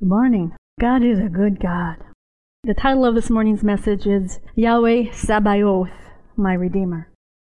Good 0.00 0.08
morning. 0.08 0.52
God 0.80 1.04
is 1.04 1.18
a 1.18 1.28
good 1.28 1.60
God. 1.60 1.96
The 2.64 2.72
title 2.72 3.04
of 3.04 3.14
this 3.14 3.28
morning's 3.28 3.62
message 3.62 4.06
is 4.06 4.40
Yahweh 4.54 5.12
Sabaoth, 5.12 5.90
my 6.38 6.54
Redeemer. 6.54 7.10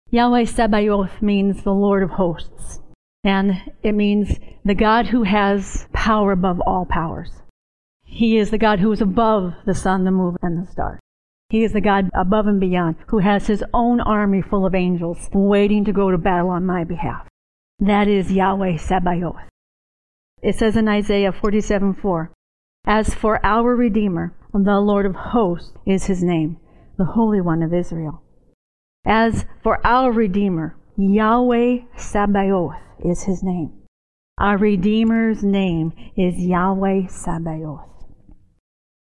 Yahweh 0.09 0.45
Sabaoth 0.45 1.21
means 1.21 1.61
the 1.61 1.71
Lord 1.71 2.01
of 2.01 2.09
hosts, 2.09 2.79
and 3.23 3.61
it 3.83 3.91
means 3.91 4.39
the 4.65 4.73
God 4.73 5.05
who 5.05 5.21
has 5.21 5.87
power 5.93 6.31
above 6.31 6.59
all 6.65 6.87
powers. 6.89 7.29
He 8.03 8.39
is 8.39 8.49
the 8.49 8.57
God 8.57 8.79
who 8.79 8.91
is 8.91 9.01
above 9.01 9.53
the 9.67 9.75
sun, 9.75 10.03
the 10.03 10.09
moon, 10.09 10.35
and 10.41 10.65
the 10.65 10.71
stars. 10.71 10.99
He 11.49 11.63
is 11.63 11.73
the 11.73 11.79
God 11.79 12.09
above 12.15 12.47
and 12.47 12.59
beyond, 12.59 12.95
who 13.09 13.19
has 13.19 13.45
his 13.45 13.63
own 13.71 14.01
army 14.01 14.41
full 14.41 14.65
of 14.65 14.73
angels 14.73 15.29
waiting 15.31 15.85
to 15.85 15.93
go 15.93 16.09
to 16.09 16.17
battle 16.17 16.49
on 16.49 16.65
my 16.65 16.85
behalf. 16.85 17.27
That 17.77 18.07
is 18.07 18.31
Yahweh 18.31 18.77
Sabaoth. 18.77 19.50
It 20.41 20.55
says 20.55 20.75
in 20.75 20.87
Isaiah 20.87 21.31
47 21.31 21.93
4, 21.93 22.31
As 22.85 23.13
for 23.13 23.45
our 23.45 23.75
Redeemer, 23.75 24.33
the 24.53 24.79
Lord 24.79 25.05
of 25.05 25.15
hosts 25.15 25.73
is 25.85 26.05
his 26.05 26.23
name, 26.23 26.57
the 26.97 27.05
Holy 27.05 27.41
One 27.41 27.61
of 27.61 27.73
Israel. 27.73 28.23
As 29.05 29.45
for 29.61 29.85
our 29.85 30.11
Redeemer, 30.11 30.75
Yahweh 30.97 31.79
Sabaoth 31.95 32.81
is 33.05 33.23
his 33.23 33.43
name. 33.43 33.71
Our 34.39 34.57
Redeemer's 34.57 35.43
name 35.43 35.93
is 36.17 36.37
Yahweh 36.37 37.07
Sabaoth. 37.07 37.87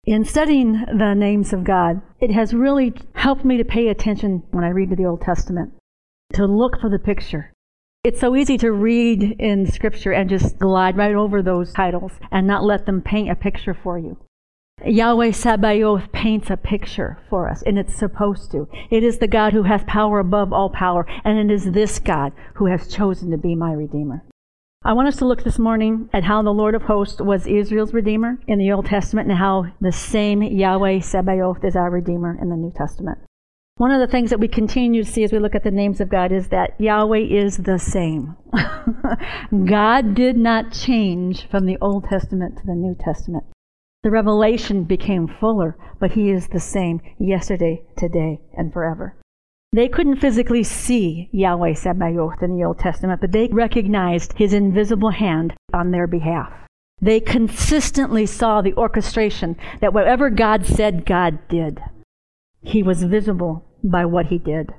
In 0.06 0.24
studying 0.24 0.86
the 0.98 1.14
names 1.16 1.52
of 1.52 1.64
God, 1.64 2.02
it 2.22 2.32
has 2.32 2.54
really 2.54 2.94
helped 3.14 3.44
me 3.44 3.58
to 3.58 3.66
pay 3.66 3.90
attention 3.90 4.44
when 4.52 4.64
I 4.64 4.70
read 4.70 4.96
the 4.96 5.06
Old 5.06 5.22
Testament, 5.22 5.74
to 6.34 6.46
look 6.46 6.80
for 6.80 6.90
the 6.90 7.00
picture, 7.00 7.52
it's 8.06 8.20
so 8.20 8.36
easy 8.36 8.56
to 8.56 8.72
read 8.72 9.36
in 9.40 9.66
Scripture 9.66 10.12
and 10.12 10.30
just 10.30 10.60
glide 10.60 10.96
right 10.96 11.16
over 11.16 11.42
those 11.42 11.74
titles 11.74 12.12
and 12.32 12.46
not 12.46 12.64
let 12.64 12.86
them 12.86 13.02
paint 13.02 13.32
a 13.32 13.36
picture 13.36 13.74
for 13.74 13.98
you. 13.98 14.16
Yahweh 14.86 15.32
Sabaoth 15.32 16.12
paints 16.12 16.52
a 16.52 16.58
picture 16.58 17.18
for 17.32 17.50
us, 17.50 17.64
and 17.64 17.80
it's 17.80 17.96
supposed 17.96 18.52
to. 18.52 18.68
It 18.92 19.04
is 19.04 19.18
the 19.18 19.28
God 19.28 19.54
who 19.54 19.64
has 19.64 19.84
power 19.88 20.20
above 20.20 20.54
all 20.54 20.70
power, 20.70 21.08
and 21.24 21.40
it 21.40 21.52
is 21.52 21.72
this 21.72 21.98
God 21.98 22.32
who 22.58 22.68
has 22.68 22.94
chosen 22.94 23.32
to 23.32 23.38
be 23.40 23.56
my 23.56 23.74
Redeemer. 23.74 24.24
I 24.84 24.94
want 24.94 25.08
us 25.08 25.16
to 25.18 25.26
look 25.26 25.44
this 25.44 25.58
morning 25.58 26.08
at 26.14 26.26
how 26.26 26.44
the 26.44 26.52
Lord 26.52 26.76
of 26.76 26.84
hosts 26.84 27.20
was 27.20 27.48
Israel's 27.48 27.92
Redeemer 27.92 28.38
in 28.48 28.60
the 28.60 28.72
Old 28.72 28.86
Testament 28.86 29.30
and 29.30 29.40
how 29.40 29.72
the 29.82 29.92
same 29.92 30.44
Yahweh 30.44 31.00
Sabaoth 31.00 31.64
is 31.64 31.76
our 31.76 31.90
Redeemer 31.90 32.38
in 32.40 32.50
the 32.50 32.56
New 32.56 32.72
Testament. 32.72 33.18
One 33.78 33.92
of 33.92 34.00
the 34.00 34.08
things 34.08 34.30
that 34.30 34.40
we 34.40 34.48
continue 34.48 35.04
to 35.04 35.12
see 35.12 35.26
as 35.26 35.34
we 35.34 35.40
look 35.40 35.54
at 35.54 35.66
the 35.66 35.70
names 35.70 36.00
of 36.00 36.08
God 36.08 36.32
is 36.32 36.48
that 36.48 36.80
Yahweh 36.80 37.26
is 37.30 37.58
the 37.58 37.78
same. 37.78 38.38
God 39.66 40.16
did 40.16 40.38
not 40.38 40.72
change 40.72 41.50
from 41.50 41.66
the 41.66 41.78
Old 41.82 42.06
Testament 42.06 42.58
to 42.58 42.66
the 42.66 42.74
New 42.74 42.96
Testament. 42.96 43.44
The 44.02 44.12
revelation 44.12 44.86
became 44.86 45.28
fuller, 45.28 45.76
but 46.00 46.12
He 46.12 46.30
is 46.30 46.48
the 46.48 46.60
same 46.62 47.02
yesterday, 47.20 47.84
today, 47.98 48.40
and 48.58 48.72
forever. 48.72 49.18
They 49.74 49.90
couldn't 49.90 50.22
physically 50.22 50.64
see 50.64 51.28
Yahweh 51.34 51.74
Sabaoth 51.74 52.42
in 52.42 52.56
the 52.56 52.64
Old 52.64 52.80
Testament, 52.80 53.20
but 53.20 53.34
they 53.34 53.50
recognized 53.52 54.38
His 54.38 54.54
invisible 54.54 55.12
hand 55.12 55.54
on 55.74 55.92
their 55.92 56.08
behalf. 56.08 56.50
They 57.02 57.20
consistently 57.20 58.26
saw 58.26 58.62
the 58.62 58.76
orchestration 58.76 59.58
that 59.82 59.94
whatever 59.94 60.30
God 60.30 60.66
said, 60.66 61.06
God 61.06 61.40
did. 61.50 61.82
He 62.66 62.82
was 62.82 63.04
visible 63.04 63.64
by 63.84 64.06
what 64.06 64.28
he 64.28 64.38
did. 64.38 64.72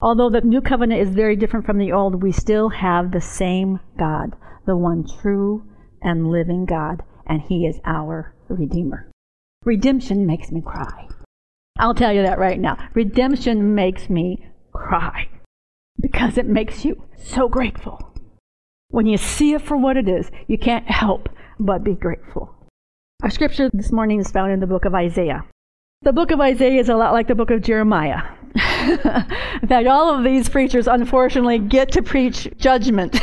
Although 0.00 0.28
the 0.28 0.42
new 0.42 0.60
covenant 0.60 1.00
is 1.00 1.14
very 1.14 1.36
different 1.36 1.64
from 1.64 1.78
the 1.78 1.92
old, 1.92 2.22
we 2.22 2.32
still 2.32 2.68
have 2.68 3.10
the 3.10 3.20
same 3.20 3.80
God, 3.98 4.36
the 4.66 4.76
one 4.76 5.06
true 5.06 5.64
and 6.02 6.30
living 6.30 6.66
God, 6.66 7.02
and 7.26 7.40
he 7.40 7.66
is 7.66 7.80
our 7.84 8.34
Redeemer. 8.48 9.10
Redemption 9.64 10.26
makes 10.26 10.52
me 10.52 10.60
cry. 10.60 11.08
I'll 11.78 11.94
tell 11.94 12.12
you 12.12 12.22
that 12.22 12.38
right 12.38 12.60
now. 12.60 12.76
Redemption 12.92 13.74
makes 13.74 14.10
me 14.10 14.46
cry 14.72 15.28
because 15.98 16.36
it 16.36 16.46
makes 16.46 16.84
you 16.84 17.04
so 17.16 17.48
grateful. 17.48 18.12
When 18.90 19.06
you 19.06 19.16
see 19.16 19.54
it 19.54 19.62
for 19.62 19.76
what 19.78 19.96
it 19.96 20.08
is, 20.08 20.30
you 20.46 20.58
can't 20.58 20.90
help 20.90 21.30
but 21.58 21.82
be 21.82 21.94
grateful. 21.94 22.54
Our 23.22 23.30
scripture 23.30 23.70
this 23.72 23.90
morning 23.90 24.20
is 24.20 24.30
found 24.30 24.52
in 24.52 24.60
the 24.60 24.66
book 24.66 24.84
of 24.84 24.94
Isaiah. 24.94 25.46
The 26.04 26.12
book 26.12 26.30
of 26.32 26.40
Isaiah 26.40 26.78
is 26.78 26.90
a 26.90 26.96
lot 26.96 27.14
like 27.14 27.28
the 27.28 27.34
book 27.34 27.50
of 27.50 27.62
Jeremiah. 27.62 28.24
in 28.54 28.58
fact, 29.68 29.86
all 29.86 30.14
of 30.14 30.22
these 30.22 30.50
preachers 30.50 30.86
unfortunately 30.86 31.58
get 31.58 31.92
to 31.92 32.02
preach 32.02 32.46
judgment. 32.58 33.12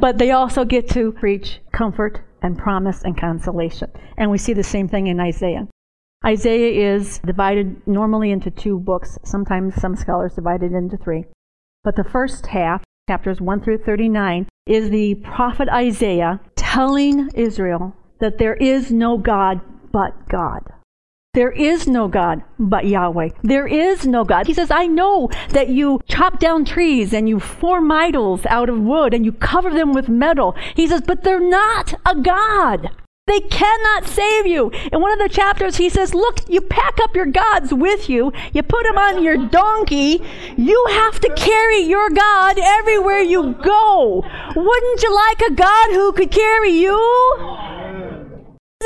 but 0.00 0.16
they 0.16 0.30
also 0.30 0.64
get 0.64 0.88
to 0.92 1.12
preach 1.12 1.60
comfort 1.72 2.22
and 2.40 2.56
promise 2.56 3.02
and 3.04 3.20
consolation. 3.20 3.90
And 4.16 4.30
we 4.30 4.38
see 4.38 4.54
the 4.54 4.64
same 4.64 4.88
thing 4.88 5.08
in 5.08 5.20
Isaiah. 5.20 5.68
Isaiah 6.24 6.94
is 6.94 7.18
divided 7.18 7.86
normally 7.86 8.30
into 8.30 8.50
two 8.50 8.78
books, 8.78 9.18
sometimes 9.24 9.74
some 9.74 9.94
scholars 9.94 10.36
divide 10.36 10.62
it 10.62 10.72
into 10.72 10.96
three. 10.96 11.26
But 11.84 11.96
the 11.96 12.04
first 12.04 12.46
half, 12.46 12.82
chapters 13.10 13.42
1 13.42 13.60
through 13.60 13.84
39, 13.84 14.48
is 14.66 14.88
the 14.88 15.16
prophet 15.16 15.68
Isaiah 15.68 16.40
telling 16.56 17.28
Israel 17.34 17.94
that 18.20 18.38
there 18.38 18.54
is 18.54 18.90
no 18.90 19.18
God 19.18 19.60
but 19.92 20.28
God. 20.28 20.62
There 21.34 21.52
is 21.52 21.86
no 21.86 22.08
God 22.08 22.42
but 22.58 22.86
Yahweh. 22.86 23.28
There 23.42 23.66
is 23.66 24.06
no 24.06 24.24
God. 24.24 24.46
He 24.46 24.54
says, 24.54 24.70
I 24.70 24.86
know 24.86 25.30
that 25.50 25.68
you 25.68 26.00
chop 26.08 26.40
down 26.40 26.64
trees 26.64 27.12
and 27.12 27.28
you 27.28 27.38
form 27.38 27.92
idols 27.92 28.46
out 28.46 28.68
of 28.68 28.80
wood 28.80 29.14
and 29.14 29.24
you 29.24 29.32
cover 29.32 29.70
them 29.70 29.92
with 29.92 30.08
metal. 30.08 30.56
He 30.74 30.88
says, 30.88 31.02
but 31.06 31.22
they're 31.22 31.38
not 31.38 31.94
a 32.06 32.16
God. 32.16 32.90
They 33.28 33.40
cannot 33.40 34.06
save 34.06 34.46
you. 34.46 34.70
In 34.90 35.02
one 35.02 35.12
of 35.12 35.18
the 35.18 35.28
chapters, 35.28 35.76
he 35.76 35.90
says, 35.90 36.14
Look, 36.14 36.48
you 36.48 36.62
pack 36.62 36.96
up 37.02 37.14
your 37.14 37.26
gods 37.26 37.74
with 37.74 38.08
you, 38.08 38.32
you 38.54 38.62
put 38.62 38.84
them 38.84 38.96
on 38.96 39.22
your 39.22 39.36
donkey, 39.36 40.22
you 40.56 40.86
have 40.88 41.20
to 41.20 41.34
carry 41.34 41.80
your 41.80 42.08
God 42.08 42.58
everywhere 42.58 43.20
you 43.20 43.52
go. 43.62 44.24
Wouldn't 44.56 45.02
you 45.02 45.14
like 45.14 45.42
a 45.42 45.52
God 45.52 45.90
who 45.90 46.12
could 46.12 46.30
carry 46.30 46.70
you? 46.70 47.87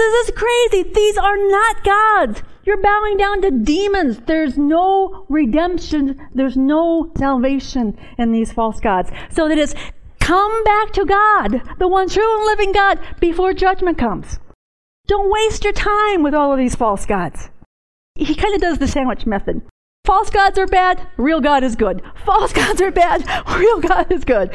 This 0.02 0.28
is 0.28 0.34
crazy. 0.36 0.82
These 0.82 1.16
are 1.16 1.36
not 1.36 1.84
gods. 1.84 2.42
You're 2.64 2.82
bowing 2.82 3.16
down 3.16 3.40
to 3.42 3.52
demons. 3.52 4.18
There's 4.26 4.58
no 4.58 5.26
redemption. 5.28 6.20
There's 6.34 6.56
no 6.56 7.12
salvation 7.16 7.96
in 8.18 8.32
these 8.32 8.52
false 8.52 8.80
gods. 8.80 9.10
So 9.30 9.48
that 9.48 9.58
is 9.58 9.76
come 10.18 10.64
back 10.64 10.92
to 10.94 11.04
God, 11.04 11.62
the 11.78 11.86
one 11.86 12.08
true 12.08 12.36
and 12.36 12.46
living 12.46 12.72
God, 12.72 12.98
before 13.20 13.52
judgment 13.52 13.96
comes. 13.96 14.40
Don't 15.06 15.30
waste 15.30 15.62
your 15.62 15.72
time 15.72 16.24
with 16.24 16.34
all 16.34 16.52
of 16.52 16.58
these 16.58 16.74
false 16.74 17.06
gods. 17.06 17.50
He 18.16 18.34
kind 18.34 18.54
of 18.56 18.60
does 18.60 18.78
the 18.78 18.88
sandwich 18.88 19.24
method. 19.24 19.62
False 20.04 20.30
gods 20.30 20.58
are 20.58 20.66
bad, 20.66 21.06
real 21.16 21.40
God 21.40 21.62
is 21.62 21.76
good. 21.76 22.02
False 22.24 22.52
gods 22.62 22.80
are 22.80 22.90
bad, 22.90 23.24
real 23.56 23.80
God 23.80 24.10
is 24.10 24.24
good 24.24 24.50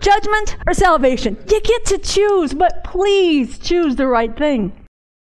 judgment 0.00 0.56
or 0.66 0.74
salvation. 0.74 1.36
You 1.48 1.60
get 1.60 1.84
to 1.86 1.98
choose, 1.98 2.54
but 2.54 2.84
please 2.84 3.58
choose 3.58 3.96
the 3.96 4.06
right 4.06 4.36
thing. 4.36 4.72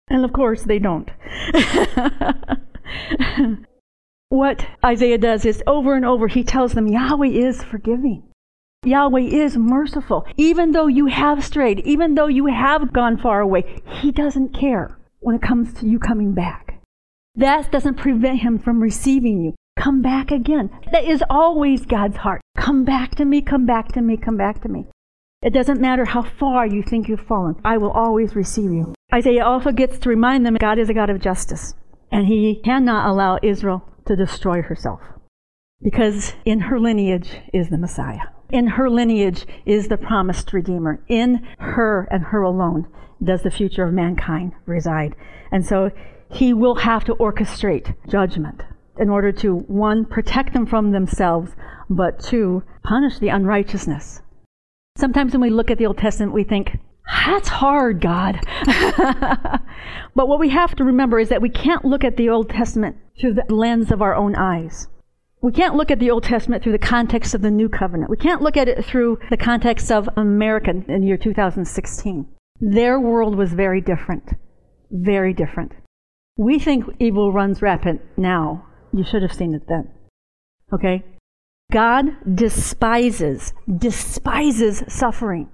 And 0.08 0.24
of 0.24 0.32
course, 0.32 0.62
they 0.62 0.78
don't. 0.78 1.10
what 4.28 4.66
Isaiah 4.84 5.18
does 5.18 5.44
is 5.44 5.62
over 5.66 5.94
and 5.94 6.04
over, 6.04 6.28
he 6.28 6.44
tells 6.44 6.74
them 6.74 6.86
Yahweh 6.86 7.28
is 7.28 7.62
forgiving. 7.62 8.22
Yahweh 8.84 9.22
is 9.22 9.56
merciful. 9.56 10.26
Even 10.36 10.72
though 10.72 10.86
you 10.86 11.06
have 11.06 11.44
strayed, 11.44 11.80
even 11.80 12.14
though 12.14 12.26
you 12.26 12.46
have 12.46 12.92
gone 12.92 13.16
far 13.16 13.40
away, 13.40 13.82
he 13.86 14.12
doesn't 14.12 14.54
care 14.54 14.98
when 15.20 15.36
it 15.36 15.42
comes 15.42 15.72
to 15.74 15.86
you 15.86 15.98
coming 15.98 16.34
back. 16.34 16.80
That 17.34 17.72
doesn't 17.72 17.96
prevent 17.96 18.40
him 18.40 18.58
from 18.58 18.82
receiving 18.82 19.42
you. 19.42 19.54
Come 19.78 20.02
back 20.02 20.30
again. 20.30 20.70
That 20.92 21.04
is 21.04 21.24
always 21.28 21.86
God's 21.86 22.18
heart. 22.18 22.42
Come 22.64 22.86
back 22.86 23.14
to 23.16 23.26
me, 23.26 23.42
come 23.42 23.66
back 23.66 23.92
to 23.92 24.00
me, 24.00 24.16
come 24.16 24.38
back 24.38 24.62
to 24.62 24.70
me. 24.70 24.86
It 25.42 25.52
doesn't 25.52 25.82
matter 25.82 26.06
how 26.06 26.22
far 26.22 26.66
you 26.66 26.82
think 26.82 27.08
you've 27.08 27.26
fallen, 27.26 27.56
I 27.62 27.76
will 27.76 27.90
always 27.90 28.34
receive 28.34 28.72
you. 28.72 28.94
Isaiah 29.12 29.44
also 29.44 29.70
gets 29.70 29.98
to 29.98 30.08
remind 30.08 30.46
them 30.46 30.54
God 30.54 30.78
is 30.78 30.88
a 30.88 30.94
God 30.94 31.10
of 31.10 31.20
justice, 31.20 31.74
and 32.10 32.26
he 32.26 32.62
cannot 32.64 33.06
allow 33.06 33.38
Israel 33.42 33.86
to 34.06 34.16
destroy 34.16 34.62
herself. 34.62 35.02
Because 35.82 36.36
in 36.46 36.60
her 36.60 36.80
lineage 36.80 37.36
is 37.52 37.68
the 37.68 37.76
Messiah. 37.76 38.28
In 38.48 38.66
her 38.68 38.88
lineage 38.88 39.44
is 39.66 39.88
the 39.88 39.98
promised 39.98 40.50
Redeemer. 40.54 41.04
In 41.06 41.46
her 41.58 42.08
and 42.10 42.24
her 42.24 42.40
alone 42.40 42.88
does 43.22 43.42
the 43.42 43.50
future 43.50 43.84
of 43.84 43.92
mankind 43.92 44.54
reside. 44.64 45.14
And 45.52 45.66
so 45.66 45.90
he 46.30 46.54
will 46.54 46.76
have 46.76 47.04
to 47.04 47.14
orchestrate 47.16 47.94
judgment 48.08 48.62
in 48.98 49.08
order 49.08 49.32
to, 49.32 49.56
one, 49.56 50.04
protect 50.04 50.52
them 50.52 50.66
from 50.66 50.92
themselves, 50.92 51.52
but 51.90 52.20
two, 52.20 52.62
punish 52.82 53.18
the 53.18 53.28
unrighteousness. 53.28 54.22
Sometimes 54.96 55.32
when 55.32 55.40
we 55.40 55.50
look 55.50 55.70
at 55.70 55.78
the 55.78 55.86
Old 55.86 55.98
Testament, 55.98 56.32
we 56.32 56.44
think, 56.44 56.78
that's 57.26 57.48
hard, 57.48 58.00
God. 58.00 58.40
but 60.14 60.28
what 60.28 60.40
we 60.40 60.48
have 60.50 60.74
to 60.76 60.84
remember 60.84 61.18
is 61.18 61.28
that 61.28 61.42
we 61.42 61.50
can't 61.50 61.84
look 61.84 62.04
at 62.04 62.16
the 62.16 62.28
Old 62.28 62.48
Testament 62.48 62.96
through 63.20 63.34
the 63.34 63.54
lens 63.54 63.90
of 63.90 64.00
our 64.00 64.14
own 64.14 64.34
eyes. 64.34 64.88
We 65.42 65.52
can't 65.52 65.74
look 65.74 65.90
at 65.90 65.98
the 65.98 66.10
Old 66.10 66.24
Testament 66.24 66.62
through 66.62 66.72
the 66.72 66.78
context 66.78 67.34
of 67.34 67.42
the 67.42 67.50
New 67.50 67.68
Covenant. 67.68 68.10
We 68.10 68.16
can't 68.16 68.40
look 68.40 68.56
at 68.56 68.68
it 68.68 68.84
through 68.84 69.18
the 69.28 69.36
context 69.36 69.92
of 69.92 70.08
America 70.16 70.70
in 70.70 71.00
the 71.02 71.06
year 71.06 71.18
2016. 71.18 72.26
Their 72.60 72.98
world 72.98 73.36
was 73.36 73.52
very 73.52 73.82
different. 73.82 74.30
Very 74.90 75.34
different. 75.34 75.72
We 76.36 76.58
think 76.58 76.86
evil 76.98 77.32
runs 77.32 77.60
rampant 77.60 78.00
now. 78.16 78.64
You 78.94 79.04
should 79.04 79.22
have 79.22 79.32
seen 79.32 79.54
it 79.54 79.66
then. 79.66 79.90
Okay? 80.72 81.02
God 81.72 82.36
despises, 82.36 83.52
despises 83.78 84.84
suffering. 84.86 85.48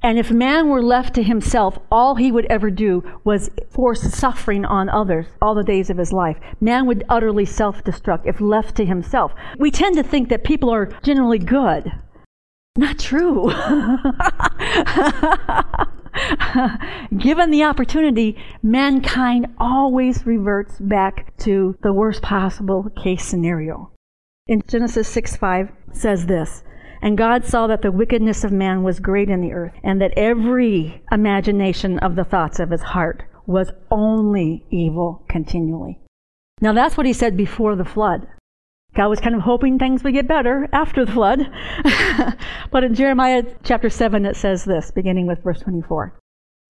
And 0.00 0.16
if 0.16 0.30
man 0.30 0.68
were 0.68 0.82
left 0.82 1.16
to 1.16 1.24
himself, 1.24 1.80
all 1.90 2.14
he 2.14 2.30
would 2.30 2.46
ever 2.46 2.70
do 2.70 3.02
was 3.24 3.50
force 3.68 4.02
suffering 4.14 4.64
on 4.64 4.88
others 4.88 5.26
all 5.42 5.56
the 5.56 5.64
days 5.64 5.90
of 5.90 5.98
his 5.98 6.12
life. 6.12 6.36
Man 6.60 6.86
would 6.86 7.02
utterly 7.08 7.44
self 7.44 7.82
destruct 7.82 8.24
if 8.24 8.40
left 8.40 8.76
to 8.76 8.84
himself. 8.84 9.32
We 9.58 9.72
tend 9.72 9.96
to 9.96 10.04
think 10.04 10.28
that 10.28 10.44
people 10.44 10.70
are 10.70 10.86
generally 11.02 11.40
good. 11.40 11.90
Not 12.76 13.00
true. 13.00 13.50
Given 17.18 17.50
the 17.50 17.64
opportunity, 17.64 18.36
mankind 18.62 19.46
always 19.58 20.26
reverts 20.26 20.78
back 20.78 21.36
to 21.38 21.76
the 21.82 21.92
worst 21.92 22.22
possible 22.22 22.90
case 23.02 23.24
scenario. 23.24 23.92
In 24.46 24.62
Genesis 24.66 25.08
6 25.08 25.36
5 25.36 25.70
says 25.92 26.26
this 26.26 26.62
and 27.00 27.16
God 27.16 27.44
saw 27.44 27.66
that 27.66 27.82
the 27.82 27.92
wickedness 27.92 28.44
of 28.44 28.52
man 28.52 28.82
was 28.82 29.00
great 29.00 29.28
in 29.28 29.40
the 29.40 29.52
earth, 29.52 29.74
and 29.82 30.00
that 30.00 30.12
every 30.16 31.02
imagination 31.12 31.98
of 32.00 32.16
the 32.16 32.24
thoughts 32.24 32.58
of 32.58 32.70
his 32.70 32.82
heart 32.82 33.24
was 33.46 33.70
only 33.90 34.66
evil 34.70 35.24
continually. 35.28 36.00
Now 36.60 36.72
that's 36.72 36.96
what 36.96 37.06
he 37.06 37.12
said 37.12 37.36
before 37.36 37.76
the 37.76 37.84
flood. 37.84 38.26
God 38.94 39.08
was 39.08 39.20
kind 39.20 39.34
of 39.34 39.42
hoping 39.42 39.78
things 39.78 40.02
would 40.02 40.14
get 40.14 40.26
better 40.26 40.68
after 40.72 41.04
the 41.04 41.12
flood. 41.12 41.40
but 42.70 42.84
in 42.84 42.94
Jeremiah 42.94 43.44
chapter 43.62 43.90
7, 43.90 44.24
it 44.26 44.36
says 44.36 44.64
this, 44.64 44.90
beginning 44.90 45.26
with 45.26 45.42
verse 45.42 45.60
24. 45.60 46.18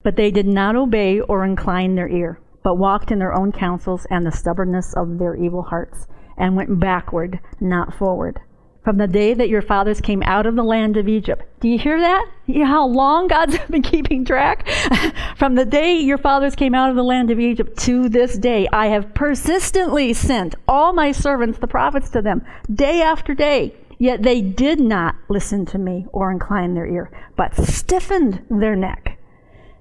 But 0.02 0.16
they 0.16 0.30
did 0.30 0.46
not 0.46 0.76
obey 0.76 1.20
or 1.20 1.44
incline 1.44 1.94
their 1.94 2.08
ear, 2.08 2.40
but 2.62 2.76
walked 2.76 3.10
in 3.10 3.18
their 3.18 3.34
own 3.34 3.52
counsels 3.52 4.06
and 4.10 4.26
the 4.26 4.32
stubbornness 4.32 4.94
of 4.94 5.18
their 5.18 5.36
evil 5.36 5.62
hearts, 5.62 6.06
and 6.36 6.56
went 6.56 6.80
backward, 6.80 7.40
not 7.60 7.94
forward 7.94 8.40
from 8.84 8.96
the 8.96 9.06
day 9.06 9.34
that 9.34 9.48
your 9.48 9.62
fathers 9.62 10.00
came 10.00 10.22
out 10.22 10.46
of 10.46 10.56
the 10.56 10.62
land 10.62 10.96
of 10.96 11.08
Egypt. 11.08 11.42
Do 11.60 11.68
you 11.68 11.78
hear 11.78 12.00
that? 12.00 12.26
You 12.46 12.64
how 12.64 12.86
long 12.86 13.28
God's 13.28 13.58
been 13.70 13.82
keeping 13.82 14.24
track? 14.24 14.68
from 15.36 15.54
the 15.54 15.64
day 15.64 15.96
your 15.96 16.18
fathers 16.18 16.54
came 16.54 16.74
out 16.74 16.90
of 16.90 16.96
the 16.96 17.02
land 17.02 17.30
of 17.30 17.38
Egypt 17.38 17.78
to 17.80 18.08
this 18.08 18.38
day, 18.38 18.68
I 18.72 18.86
have 18.86 19.14
persistently 19.14 20.12
sent 20.12 20.54
all 20.66 20.92
my 20.92 21.12
servants, 21.12 21.58
the 21.58 21.66
prophets, 21.66 22.10
to 22.10 22.22
them, 22.22 22.44
day 22.72 23.02
after 23.02 23.34
day. 23.34 23.74
Yet 23.98 24.22
they 24.22 24.40
did 24.40 24.78
not 24.78 25.16
listen 25.28 25.66
to 25.66 25.78
me 25.78 26.06
or 26.12 26.30
incline 26.30 26.74
their 26.74 26.86
ear, 26.86 27.10
but 27.36 27.56
stiffened 27.56 28.44
their 28.48 28.76
neck. 28.76 29.18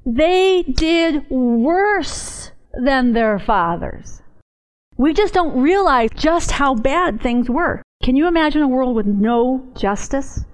They 0.06 0.64
did 0.64 1.30
worse 1.30 2.52
than 2.74 3.14
their 3.14 3.38
fathers. 3.38 4.22
We 4.98 5.14
just 5.14 5.34
don't 5.34 5.62
realize 5.62 6.10
just 6.16 6.52
how 6.52 6.74
bad 6.74 7.22
things 7.22 7.50
were. 7.50 7.84
Can 8.08 8.16
you 8.16 8.30
imagine 8.30 8.62
a 8.62 8.70
world 8.70 8.96
with 8.96 9.06
no 9.06 9.68
justice? 9.76 10.46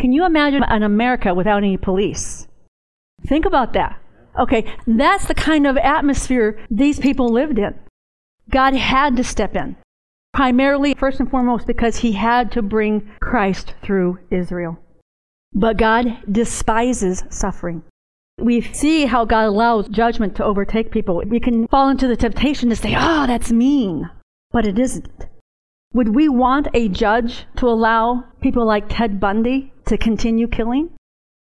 Can 0.00 0.14
you 0.14 0.24
imagine 0.24 0.62
an 0.62 0.82
America 0.82 1.34
without 1.34 1.58
any 1.58 1.76
police? 1.76 2.48
Think 3.26 3.44
about 3.44 3.74
that. 3.74 4.00
Okay, 4.38 4.64
that's 4.86 5.26
the 5.26 5.34
kind 5.34 5.66
of 5.66 5.76
atmosphere 5.76 6.58
these 6.70 6.98
people 6.98 7.28
lived 7.28 7.58
in. 7.58 7.78
God 8.48 8.72
had 8.72 9.14
to 9.18 9.24
step 9.24 9.54
in, 9.54 9.76
primarily, 10.32 10.94
first 10.94 11.20
and 11.20 11.30
foremost, 11.30 11.66
because 11.66 11.98
he 11.98 12.12
had 12.12 12.50
to 12.52 12.62
bring 12.62 13.10
Christ 13.20 13.74
through 13.82 14.18
Israel. 14.30 14.78
But 15.52 15.76
God 15.76 16.16
despises 16.32 17.24
suffering. 17.28 17.82
We 18.38 18.62
see 18.62 19.04
how 19.04 19.26
God 19.26 19.44
allows 19.44 19.88
judgment 19.88 20.34
to 20.36 20.44
overtake 20.46 20.92
people. 20.92 21.22
We 21.26 21.40
can 21.40 21.68
fall 21.68 21.90
into 21.90 22.08
the 22.08 22.16
temptation 22.16 22.70
to 22.70 22.76
say, 22.76 22.94
oh, 22.96 23.26
that's 23.26 23.52
mean. 23.52 24.08
But 24.50 24.66
it 24.66 24.78
isn't. 24.78 25.26
Would 25.96 26.14
we 26.14 26.28
want 26.28 26.68
a 26.74 26.90
judge 26.90 27.46
to 27.56 27.66
allow 27.66 28.24
people 28.42 28.66
like 28.66 28.84
Ted 28.86 29.18
Bundy 29.18 29.72
to 29.86 29.96
continue 29.96 30.46
killing? 30.46 30.90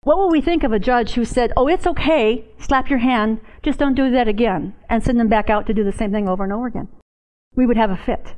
What 0.04 0.18
would 0.18 0.34
we 0.34 0.42
think 0.42 0.66
of 0.66 0.74
a 0.74 0.78
judge 0.78 1.14
who 1.14 1.24
said, 1.24 1.54
Oh, 1.56 1.70
it's 1.70 1.88
okay, 1.88 2.44
slap 2.58 2.90
your 2.90 3.00
hand, 3.00 3.40
just 3.64 3.80
don't 3.80 3.96
do 3.96 4.12
that 4.12 4.28
again, 4.28 4.74
and 4.90 5.02
send 5.02 5.22
them 5.22 5.30
back 5.30 5.50
out 5.50 5.68
to 5.68 5.74
do 5.74 5.86
the 5.86 5.94
same 5.94 6.12
thing 6.12 6.28
over 6.28 6.44
and 6.44 6.52
over 6.52 6.68
again? 6.68 6.90
We 7.56 7.66
would 7.66 7.78
have 7.78 7.92
a 7.92 7.96
fit. 7.96 8.36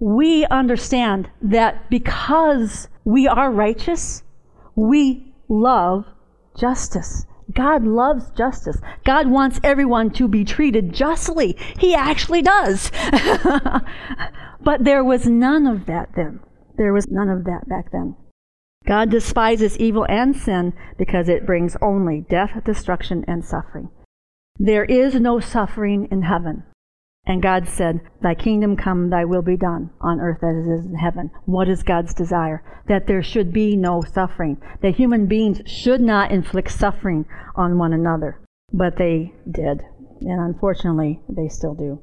We 0.00 0.46
understand 0.46 1.28
that 1.42 1.90
because 1.90 2.88
we 3.04 3.28
are 3.28 3.52
righteous, 3.52 4.22
we 4.74 5.34
love 5.50 6.06
justice. 6.58 7.26
God 7.52 7.84
loves 7.84 8.30
justice. 8.30 8.78
God 9.04 9.26
wants 9.26 9.60
everyone 9.62 10.12
to 10.12 10.28
be 10.28 10.46
treated 10.46 10.94
justly. 10.94 11.58
He 11.78 11.94
actually 11.94 12.40
does. 12.40 12.90
but 14.64 14.84
there 14.84 15.04
was 15.04 15.26
none 15.26 15.66
of 15.66 15.86
that 15.86 16.10
then. 16.14 16.40
There 16.76 16.92
was 16.92 17.08
none 17.08 17.28
of 17.28 17.44
that 17.44 17.68
back 17.68 17.92
then. 17.92 18.16
God 18.86 19.10
despises 19.10 19.78
evil 19.78 20.06
and 20.08 20.36
sin 20.36 20.72
because 20.98 21.28
it 21.28 21.46
brings 21.46 21.76
only 21.80 22.24
death, 22.28 22.62
destruction, 22.64 23.24
and 23.28 23.44
suffering. 23.44 23.90
There 24.58 24.84
is 24.84 25.14
no 25.14 25.40
suffering 25.40 26.08
in 26.10 26.22
heaven. 26.22 26.64
And 27.24 27.40
God 27.40 27.68
said, 27.68 28.00
Thy 28.20 28.34
kingdom 28.34 28.76
come, 28.76 29.10
thy 29.10 29.24
will 29.24 29.42
be 29.42 29.56
done 29.56 29.90
on 30.00 30.20
earth 30.20 30.42
as 30.42 30.66
it 30.66 30.68
is 30.68 30.86
in 30.86 30.96
heaven. 30.96 31.30
What 31.44 31.68
is 31.68 31.84
God's 31.84 32.14
desire? 32.14 32.64
That 32.88 33.06
there 33.06 33.22
should 33.22 33.52
be 33.52 33.76
no 33.76 34.02
suffering. 34.02 34.60
That 34.80 34.96
human 34.96 35.26
beings 35.26 35.60
should 35.66 36.00
not 36.00 36.32
inflict 36.32 36.72
suffering 36.72 37.26
on 37.54 37.78
one 37.78 37.92
another. 37.92 38.40
But 38.72 38.96
they 38.96 39.34
did. 39.48 39.82
And 40.20 40.40
unfortunately, 40.40 41.20
they 41.28 41.48
still 41.48 41.74
do. 41.74 42.02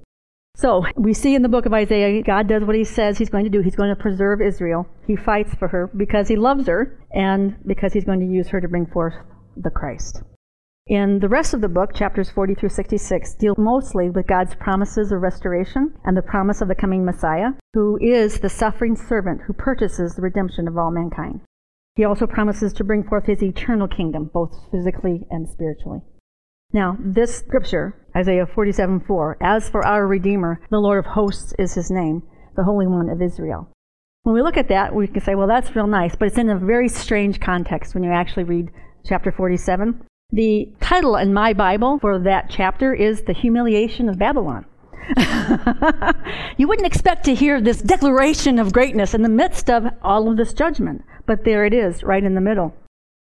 So 0.59 0.83
we 0.97 1.13
see 1.13 1.35
in 1.35 1.41
the 1.41 1.47
book 1.47 1.65
of 1.65 1.73
Isaiah, 1.73 2.21
God 2.21 2.49
does 2.49 2.65
what 2.65 2.75
he 2.75 2.83
says 2.83 3.17
he's 3.17 3.29
going 3.29 3.45
to 3.45 3.49
do. 3.49 3.61
He's 3.61 3.77
going 3.77 3.95
to 3.95 4.01
preserve 4.01 4.41
Israel. 4.41 4.85
He 5.07 5.15
fights 5.15 5.55
for 5.55 5.69
her 5.69 5.89
because 5.95 6.27
he 6.27 6.35
loves 6.35 6.67
her 6.67 6.99
and 7.13 7.55
because 7.65 7.93
he's 7.93 8.03
going 8.03 8.19
to 8.19 8.25
use 8.25 8.49
her 8.49 8.59
to 8.59 8.67
bring 8.67 8.85
forth 8.85 9.13
the 9.55 9.69
Christ. 9.69 10.21
In 10.85 11.19
the 11.19 11.29
rest 11.29 11.53
of 11.53 11.61
the 11.61 11.69
book, 11.69 11.95
chapters 11.95 12.29
40 12.29 12.55
through 12.55 12.75
66 12.75 13.35
deal 13.35 13.55
mostly 13.57 14.09
with 14.09 14.27
God's 14.27 14.53
promises 14.55 15.13
of 15.13 15.21
restoration 15.21 15.93
and 16.03 16.17
the 16.17 16.21
promise 16.21 16.59
of 16.59 16.67
the 16.67 16.75
coming 16.75 17.05
Messiah, 17.05 17.51
who 17.73 17.97
is 18.01 18.41
the 18.41 18.49
suffering 18.49 18.97
servant 18.97 19.43
who 19.47 19.53
purchases 19.53 20.15
the 20.15 20.21
redemption 20.21 20.67
of 20.67 20.77
all 20.77 20.91
mankind. 20.91 21.39
He 21.95 22.03
also 22.03 22.27
promises 22.27 22.73
to 22.73 22.83
bring 22.83 23.05
forth 23.05 23.27
his 23.27 23.41
eternal 23.41 23.87
kingdom, 23.87 24.29
both 24.33 24.51
physically 24.71 25.25
and 25.31 25.47
spiritually. 25.47 26.01
Now, 26.71 26.97
this 26.99 27.35
scripture, 27.35 27.95
Isaiah 28.15 28.45
47 28.45 28.99
4, 28.99 29.37
as 29.41 29.67
for 29.69 29.83
our 29.85 30.05
Redeemer, 30.05 30.61
the 30.69 30.77
Lord 30.77 30.99
of 30.99 31.11
hosts 31.13 31.51
is 31.57 31.73
his 31.73 31.89
name, 31.89 32.21
the 32.55 32.63
Holy 32.63 32.85
One 32.85 33.09
of 33.09 33.23
Israel. 33.23 33.67
When 34.21 34.35
we 34.35 34.43
look 34.43 34.55
at 34.55 34.67
that, 34.67 34.93
we 34.93 35.07
can 35.07 35.21
say, 35.21 35.33
well, 35.33 35.47
that's 35.47 35.75
real 35.75 35.87
nice, 35.87 36.15
but 36.15 36.27
it's 36.27 36.37
in 36.37 36.49
a 36.49 36.59
very 36.59 36.87
strange 36.87 37.39
context 37.39 37.95
when 37.95 38.03
you 38.03 38.11
actually 38.11 38.43
read 38.43 38.69
chapter 39.03 39.31
47. 39.31 40.05
The 40.31 40.71
title 40.79 41.15
in 41.15 41.33
my 41.33 41.53
Bible 41.53 41.97
for 41.97 42.19
that 42.19 42.51
chapter 42.51 42.93
is 42.93 43.23
The 43.23 43.33
Humiliation 43.33 44.07
of 44.07 44.19
Babylon. 44.19 44.65
you 46.57 46.67
wouldn't 46.67 46.85
expect 46.85 47.25
to 47.25 47.33
hear 47.33 47.59
this 47.59 47.81
declaration 47.81 48.59
of 48.59 48.73
greatness 48.73 49.15
in 49.15 49.23
the 49.23 49.29
midst 49.29 49.71
of 49.71 49.87
all 50.03 50.29
of 50.29 50.37
this 50.37 50.53
judgment, 50.53 51.03
but 51.25 51.45
there 51.45 51.65
it 51.65 51.73
is, 51.73 52.03
right 52.03 52.23
in 52.23 52.35
the 52.35 52.41
middle. 52.41 52.75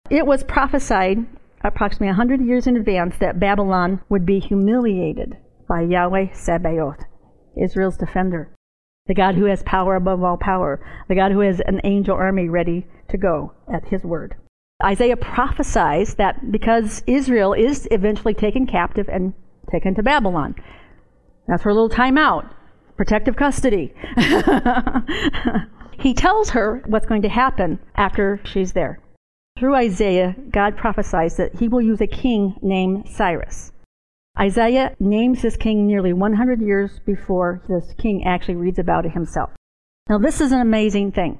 It 0.09 0.25
was 0.25 0.43
prophesied 0.43 1.27
approximately 1.67 2.07
100 2.07 2.41
years 2.41 2.67
in 2.67 2.77
advance 2.77 3.17
that 3.19 3.39
Babylon 3.39 4.01
would 4.09 4.25
be 4.25 4.39
humiliated 4.39 5.37
by 5.67 5.81
Yahweh 5.81 6.33
Sabaoth, 6.33 7.03
Israel's 7.61 7.97
defender, 7.97 8.49
the 9.07 9.13
God 9.13 9.35
who 9.35 9.45
has 9.45 9.63
power 9.63 9.95
above 9.95 10.23
all 10.23 10.37
power, 10.37 10.79
the 11.07 11.15
God 11.15 11.31
who 11.31 11.41
has 11.41 11.59
an 11.61 11.81
angel 11.83 12.15
army 12.15 12.49
ready 12.49 12.87
to 13.09 13.17
go 13.17 13.53
at 13.71 13.87
his 13.89 14.03
word. 14.03 14.35
Isaiah 14.83 15.17
prophesies 15.17 16.15
that 16.15 16.51
because 16.51 17.03
Israel 17.07 17.53
is 17.53 17.87
eventually 17.91 18.33
taken 18.33 18.67
captive 18.67 19.09
and 19.09 19.33
taken 19.71 19.95
to 19.95 20.03
Babylon, 20.03 20.55
that's 21.47 21.63
her 21.63 21.73
little 21.73 21.89
timeout, 21.89 22.49
protective 22.95 23.35
custody. 23.35 23.93
he 25.99 26.13
tells 26.13 26.51
her 26.51 26.83
what's 26.85 27.05
going 27.05 27.23
to 27.23 27.29
happen 27.29 27.79
after 27.95 28.39
she's 28.43 28.73
there. 28.73 28.99
Through 29.57 29.73
Isaiah, 29.73 30.35
God 30.51 30.77
prophesies 30.77 31.35
that 31.37 31.55
he 31.55 31.67
will 31.67 31.81
use 31.81 31.99
a 31.99 32.05
king 32.05 32.55
named 32.61 33.09
Cyrus. 33.09 33.71
Isaiah 34.39 34.95
names 34.99 35.41
this 35.41 35.57
king 35.57 35.87
nearly 35.87 36.13
100 36.13 36.61
years 36.61 36.99
before 37.07 37.63
this 37.67 37.95
king 37.97 38.23
actually 38.23 38.55
reads 38.55 38.77
about 38.77 39.07
it 39.07 39.13
himself. 39.13 39.49
Now, 40.07 40.19
this 40.19 40.41
is 40.41 40.51
an 40.51 40.61
amazing 40.61 41.11
thing. 41.11 41.39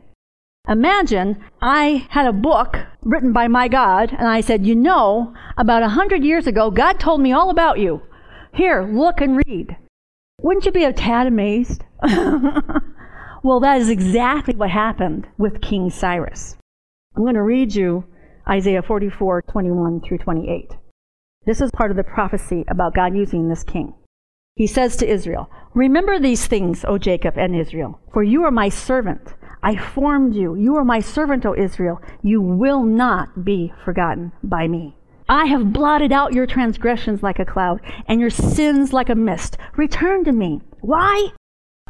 Imagine 0.68 1.46
I 1.62 2.08
had 2.10 2.26
a 2.26 2.34
book 2.34 2.78
written 3.04 3.34
by 3.34 3.48
my 3.48 3.68
God, 3.68 4.12
and 4.12 4.28
I 4.28 4.42
said, 4.42 4.66
You 4.66 4.74
know, 4.74 5.36
about 5.56 5.84
a 5.84 5.90
hundred 5.90 6.24
years 6.24 6.48
ago, 6.48 6.72
God 6.72 7.00
told 7.00 7.22
me 7.22 7.32
all 7.32 7.52
about 7.52 7.78
you. 7.78 8.02
Here, 8.52 8.82
look 8.82 9.22
and 9.22 9.38
read. 9.46 9.78
Wouldn't 10.42 10.66
you 10.66 10.72
be 10.72 10.86
a 10.86 10.92
tad 10.92 11.28
amazed? 11.28 11.84
well, 13.44 13.60
that 13.60 13.80
is 13.80 13.90
exactly 13.90 14.56
what 14.56 14.72
happened 14.72 15.28
with 15.38 15.62
King 15.62 15.92
Cyrus. 15.92 16.58
I'm 17.18 17.24
going 17.24 17.34
to 17.34 17.42
read 17.42 17.74
you 17.74 18.06
Isaiah 18.48 18.84
44 18.84 19.42
21 19.42 20.02
through 20.02 20.20
28. 20.20 20.74
This 21.48 21.62
is 21.62 21.72
part 21.72 21.90
of 21.90 21.98
the 21.98 22.04
prophecy 22.04 22.64
about 22.70 22.94
God 22.94 23.16
using 23.16 23.50
this 23.50 23.64
king. 23.64 23.96
He 24.56 24.68
says 24.68 24.96
to 24.98 25.08
Israel, 25.08 25.50
Remember 25.74 26.20
these 26.20 26.46
things, 26.46 26.86
O 26.88 27.00
Jacob 27.00 27.34
and 27.36 27.56
Israel, 27.56 28.00
for 28.14 28.22
you 28.22 28.44
are 28.44 28.52
my 28.52 28.70
servant. 28.70 29.34
I 29.64 29.76
formed 29.78 30.36
you. 30.36 30.54
You 30.54 30.76
are 30.76 30.86
my 30.86 31.00
servant, 31.00 31.44
O 31.48 31.56
Israel. 31.56 32.00
You 32.22 32.40
will 32.40 32.84
not 32.84 33.44
be 33.44 33.74
forgotten 33.84 34.32
by 34.44 34.68
me. 34.68 34.96
I 35.28 35.46
have 35.46 35.74
blotted 35.74 36.12
out 36.12 36.34
your 36.34 36.46
transgressions 36.46 37.24
like 37.24 37.40
a 37.40 37.46
cloud 37.46 37.82
and 38.08 38.22
your 38.22 38.30
sins 38.30 38.94
like 38.94 39.10
a 39.10 39.16
mist. 39.16 39.58
Return 39.76 40.24
to 40.26 40.32
me. 40.32 40.62
Why? 40.82 41.30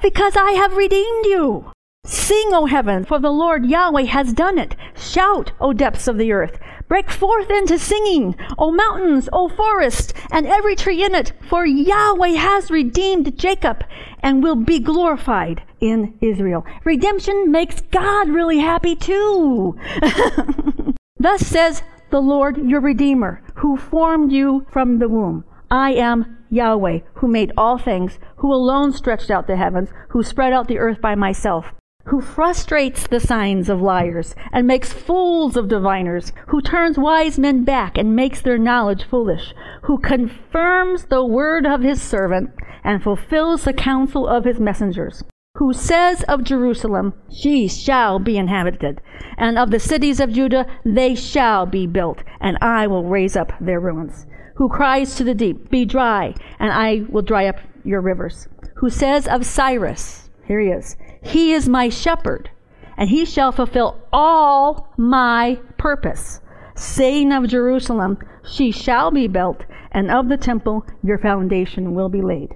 Because 0.01 0.37
I 0.37 0.51
have 0.51 0.77
redeemed 0.77 1.25
you. 1.25 1.73
Sing, 2.09 2.53
O 2.53 2.67
heaven, 2.67 3.03
for 3.03 3.19
the 3.19 3.33
Lord 3.33 3.65
Yahweh 3.65 4.05
has 4.05 4.31
done 4.31 4.57
it. 4.57 4.77
Shout, 4.95 5.51
O 5.59 5.73
depths 5.73 6.07
of 6.07 6.17
the 6.17 6.31
earth. 6.31 6.57
Break 6.87 7.11
forth 7.11 7.49
into 7.49 7.77
singing, 7.77 8.33
O 8.57 8.71
mountains, 8.71 9.27
O 9.33 9.49
forest, 9.49 10.13
and 10.31 10.47
every 10.47 10.73
tree 10.73 11.03
in 11.03 11.13
it, 11.13 11.33
for 11.49 11.65
Yahweh 11.65 12.29
has 12.29 12.71
redeemed 12.71 13.37
Jacob 13.37 13.83
and 14.23 14.41
will 14.41 14.55
be 14.55 14.79
glorified 14.79 15.63
in 15.81 16.17
Israel. 16.21 16.65
Redemption 16.85 17.51
makes 17.51 17.81
God 17.81 18.29
really 18.29 18.59
happy 18.59 18.95
too. 18.95 19.77
Thus 21.19 21.45
says 21.45 21.83
the 22.09 22.21
Lord 22.21 22.55
your 22.55 22.79
Redeemer, 22.79 23.43
who 23.55 23.75
formed 23.75 24.31
you 24.31 24.65
from 24.71 24.99
the 24.99 25.09
womb. 25.09 25.43
I 25.69 25.91
am 25.91 26.37
Yahweh, 26.49 26.99
who 27.15 27.27
made 27.27 27.51
all 27.57 27.77
things, 27.77 28.17
who 28.37 28.53
alone 28.53 28.93
stretched 28.93 29.29
out 29.29 29.45
the 29.45 29.57
heavens, 29.57 29.89
who 30.11 30.23
spread 30.23 30.53
out 30.53 30.69
the 30.69 30.79
earth 30.79 31.01
by 31.01 31.13
myself 31.13 31.73
who 32.07 32.21
frustrates 32.21 33.05
the 33.07 33.19
signs 33.19 33.69
of 33.69 33.81
liars 33.81 34.33
and 34.53 34.65
makes 34.65 34.93
fools 34.93 35.57
of 35.57 35.67
diviners, 35.67 36.31
who 36.47 36.61
turns 36.61 36.97
wise 36.97 37.37
men 37.37 37.63
back 37.63 37.97
and 37.97 38.15
makes 38.15 38.41
their 38.41 38.57
knowledge 38.57 39.03
foolish, 39.03 39.53
who 39.83 39.97
confirms 39.97 41.05
the 41.05 41.25
word 41.25 41.65
of 41.65 41.81
his 41.81 42.01
servant 42.01 42.49
and 42.83 43.03
fulfills 43.03 43.65
the 43.65 43.73
counsel 43.73 44.25
of 44.27 44.45
his 44.45 44.59
messengers, 44.59 45.23
who 45.55 45.73
says 45.73 46.23
of 46.23 46.43
Jerusalem, 46.43 47.13
She 47.29 47.67
shall 47.67 48.19
be 48.19 48.37
inhabited, 48.37 49.01
and 49.37 49.57
of 49.57 49.71
the 49.71 49.79
cities 49.79 50.21
of 50.21 50.31
Judah, 50.31 50.65
they 50.85 51.13
shall 51.13 51.65
be 51.65 51.85
built, 51.87 52.23
and 52.39 52.57
I 52.61 52.87
will 52.87 53.03
raise 53.03 53.35
up 53.35 53.51
their 53.59 53.81
ruins, 53.81 54.25
who 54.55 54.69
cries 54.69 55.15
to 55.15 55.25
the 55.25 55.35
deep, 55.35 55.69
Be 55.69 55.83
dry, 55.83 56.35
and 56.57 56.71
I 56.71 57.03
will 57.09 57.21
dry 57.21 57.47
up 57.47 57.57
your 57.83 57.99
rivers, 57.99 58.47
who 58.75 58.89
says 58.89 59.27
of 59.27 59.45
Cyrus, 59.45 60.29
here 60.45 60.61
he 60.61 60.69
is, 60.69 60.95
he 61.27 61.53
is 61.53 61.67
my 61.67 61.89
shepherd, 61.89 62.49
and 62.97 63.09
he 63.09 63.25
shall 63.25 63.51
fulfill 63.51 63.99
all 64.11 64.93
my 64.97 65.59
purpose. 65.77 66.41
Saying 66.75 67.31
of 67.33 67.47
Jerusalem, 67.47 68.17
she 68.43 68.71
shall 68.71 69.11
be 69.11 69.27
built, 69.27 69.63
and 69.91 70.09
of 70.09 70.29
the 70.29 70.37
temple, 70.37 70.85
your 71.03 71.17
foundation 71.17 71.93
will 71.93 72.09
be 72.09 72.21
laid. 72.21 72.55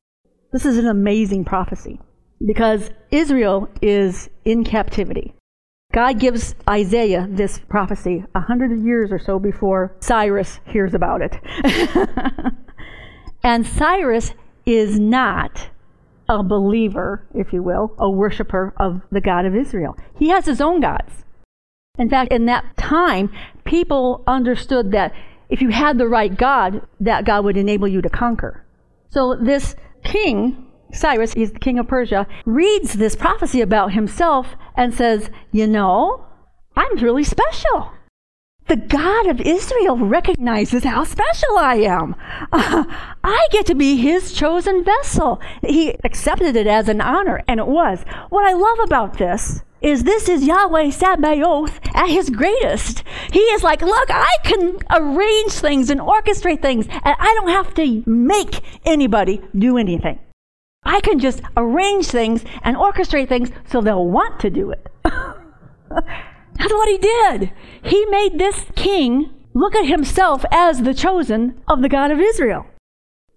This 0.52 0.66
is 0.66 0.78
an 0.78 0.88
amazing 0.88 1.46
prophecy 1.46 2.00
because 2.46 2.92
Israel 3.12 3.70
is 3.82 4.30
in 4.46 4.64
captivity. 4.64 5.36
God 5.94 6.20
gives 6.20 6.56
Isaiah 6.70 7.28
this 7.30 7.60
prophecy 7.60 8.24
a 8.34 8.40
hundred 8.40 8.72
years 8.82 9.12
or 9.12 9.20
so 9.20 9.40
before 9.40 9.96
Cyrus 10.00 10.60
hears 10.66 10.94
about 10.94 11.22
it. 11.22 11.36
and 13.44 13.68
Cyrus 13.68 14.34
is 14.66 15.00
not 15.00 15.70
a 16.40 16.44
believer, 16.44 17.28
if 17.34 17.52
you 17.52 17.62
will, 17.62 17.94
a 17.98 18.10
worshiper 18.10 18.74
of 18.78 19.02
the 19.12 19.22
God 19.22 19.46
of 19.46 19.56
Israel. 19.56 19.98
He 20.18 20.30
has 20.30 20.46
his 20.46 20.62
own 20.62 20.80
gods. 20.80 21.26
In 21.98 22.10
fact, 22.10 22.32
in 22.32 22.46
that 22.46 22.78
time, 22.78 23.30
people 23.66 24.24
understood 24.26 24.92
that 24.92 25.14
if 25.50 25.62
you 25.62 25.70
had 25.70 25.98
the 25.98 26.08
right 26.08 26.36
God, 26.36 26.82
that 27.00 27.26
God 27.26 27.44
would 27.44 27.58
enable 27.58 27.88
you 27.88 28.02
to 28.02 28.10
conquer. 28.10 28.66
So 29.10 29.36
this 29.36 29.76
king, 30.04 30.68
Cyrus, 30.94 31.34
he's 31.34 31.52
the 31.52 31.60
king 31.60 31.78
of 31.78 31.88
Persia, 31.88 32.26
reads 32.46 32.94
this 32.94 33.16
prophecy 33.16 33.60
about 33.60 33.92
himself 33.92 34.56
and 34.76 34.94
says, 34.94 35.30
You 35.52 35.68
know, 35.68 36.26
I'm 36.78 36.98
really 36.98 37.26
special 37.26 37.92
the 38.72 38.78
God 38.78 39.28
of 39.28 39.42
Israel 39.42 39.98
recognizes 39.98 40.86
how 40.86 41.04
special 41.04 41.58
I 41.58 41.76
am. 41.76 42.16
Uh, 42.54 42.86
I 43.24 43.48
get 43.52 43.66
to 43.66 43.76
be 43.76 43.98
his 43.98 44.32
chosen 44.32 44.86
vessel. 44.86 45.42
He 45.62 45.98
accepted 46.06 46.56
it 46.56 46.68
as 46.68 46.88
an 46.88 47.02
honor, 47.02 47.44
and 47.50 47.60
it 47.60 47.68
was. 47.68 48.06
What 48.30 48.46
I 48.46 48.54
love 48.54 48.80
about 48.86 49.18
this 49.18 49.62
is 49.82 50.06
this 50.06 50.30
is 50.30 50.46
Yahweh 50.46 50.92
Sabaoth 50.92 51.82
at 51.94 52.08
his 52.08 52.30
greatest. 52.30 53.04
He 53.34 53.40
is 53.40 53.62
like, 53.62 53.82
look, 53.82 54.10
I 54.10 54.34
can 54.46 54.80
arrange 54.90 55.52
things 55.52 55.90
and 55.90 56.00
orchestrate 56.00 56.62
things, 56.62 56.88
and 56.88 57.16
I 57.20 57.34
don't 57.42 57.50
have 57.50 57.74
to 57.74 58.04
make 58.06 58.62
anybody 58.86 59.42
do 59.54 59.78
anything. 59.78 60.18
I 60.84 61.02
can 61.02 61.20
just 61.20 61.42
arrange 61.58 62.06
things 62.06 62.46
and 62.62 62.78
orchestrate 62.78 63.28
things 63.28 63.50
so 63.70 63.82
they'll 63.82 64.08
want 64.08 64.40
to 64.40 64.50
do 64.50 64.72
it. 64.72 64.88
That's 66.62 66.74
what 66.74 66.90
he 66.90 66.98
did. 67.00 67.52
He 67.84 68.06
made 68.06 68.38
this 68.38 68.66
king 68.76 69.34
look 69.56 69.74
at 69.76 69.88
himself 69.88 70.46
as 70.52 70.84
the 70.84 70.94
chosen 70.94 71.60
of 71.68 71.82
the 71.82 71.90
God 71.90 72.12
of 72.12 72.20
Israel. 72.20 72.68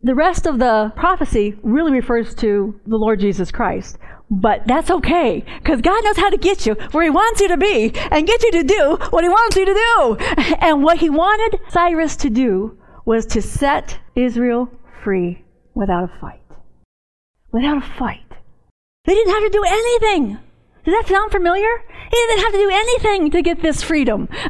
The 0.03 0.15
rest 0.15 0.45
of 0.47 0.59
the 0.59 0.93
prophecy 0.95 1.55
really 1.63 1.93
refers 1.93 2.35
to 2.35 2.79
the 2.87 2.99
Lord 2.99 3.21
Jesus 3.21 3.51
Christ. 3.51 3.97
But 4.31 4.67
that's 4.67 4.91
okay, 4.91 5.43
because 5.63 5.81
God 5.81 6.05
knows 6.05 6.19
how 6.19 6.29
to 6.29 6.37
get 6.37 6.67
you 6.67 6.75
where 6.93 7.05
He 7.05 7.11
wants 7.11 7.41
you 7.41 7.49
to 7.49 7.57
be 7.57 7.93
and 8.11 8.27
get 8.27 8.43
you 8.43 8.51
to 8.53 8.63
do 8.63 8.99
what 9.09 9.25
He 9.25 9.31
wants 9.31 9.57
you 9.57 9.65
to 9.65 9.73
do. 9.73 10.17
And 10.61 10.83
what 10.83 10.99
He 10.99 11.09
wanted 11.09 11.61
Cyrus 11.71 12.17
to 12.17 12.29
do 12.29 12.77
was 13.07 13.25
to 13.27 13.41
set 13.41 13.99
Israel 14.15 14.69
free 15.03 15.45
without 15.75 16.05
a 16.05 16.21
fight. 16.21 16.43
Without 17.53 17.79
a 17.79 17.99
fight. 17.99 18.21
They 19.07 19.15
didn't 19.15 19.33
have 19.33 19.45
to 19.45 19.59
do 19.59 19.65
anything. 19.67 20.39
Does 20.85 20.95
that 20.95 21.09
sound 21.09 21.33
familiar? 21.33 21.83
He 22.11 22.17
didn't 22.17 22.45
have 22.45 22.53
to 22.53 22.59
do 22.59 22.71
anything 22.71 23.31
to 23.31 23.43
get 23.43 23.63
this 23.63 23.83
freedom. 23.83 24.29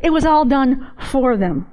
it 0.00 0.12
was 0.12 0.24
all 0.24 0.44
done 0.44 0.92
for 1.10 1.36
them. 1.36 1.66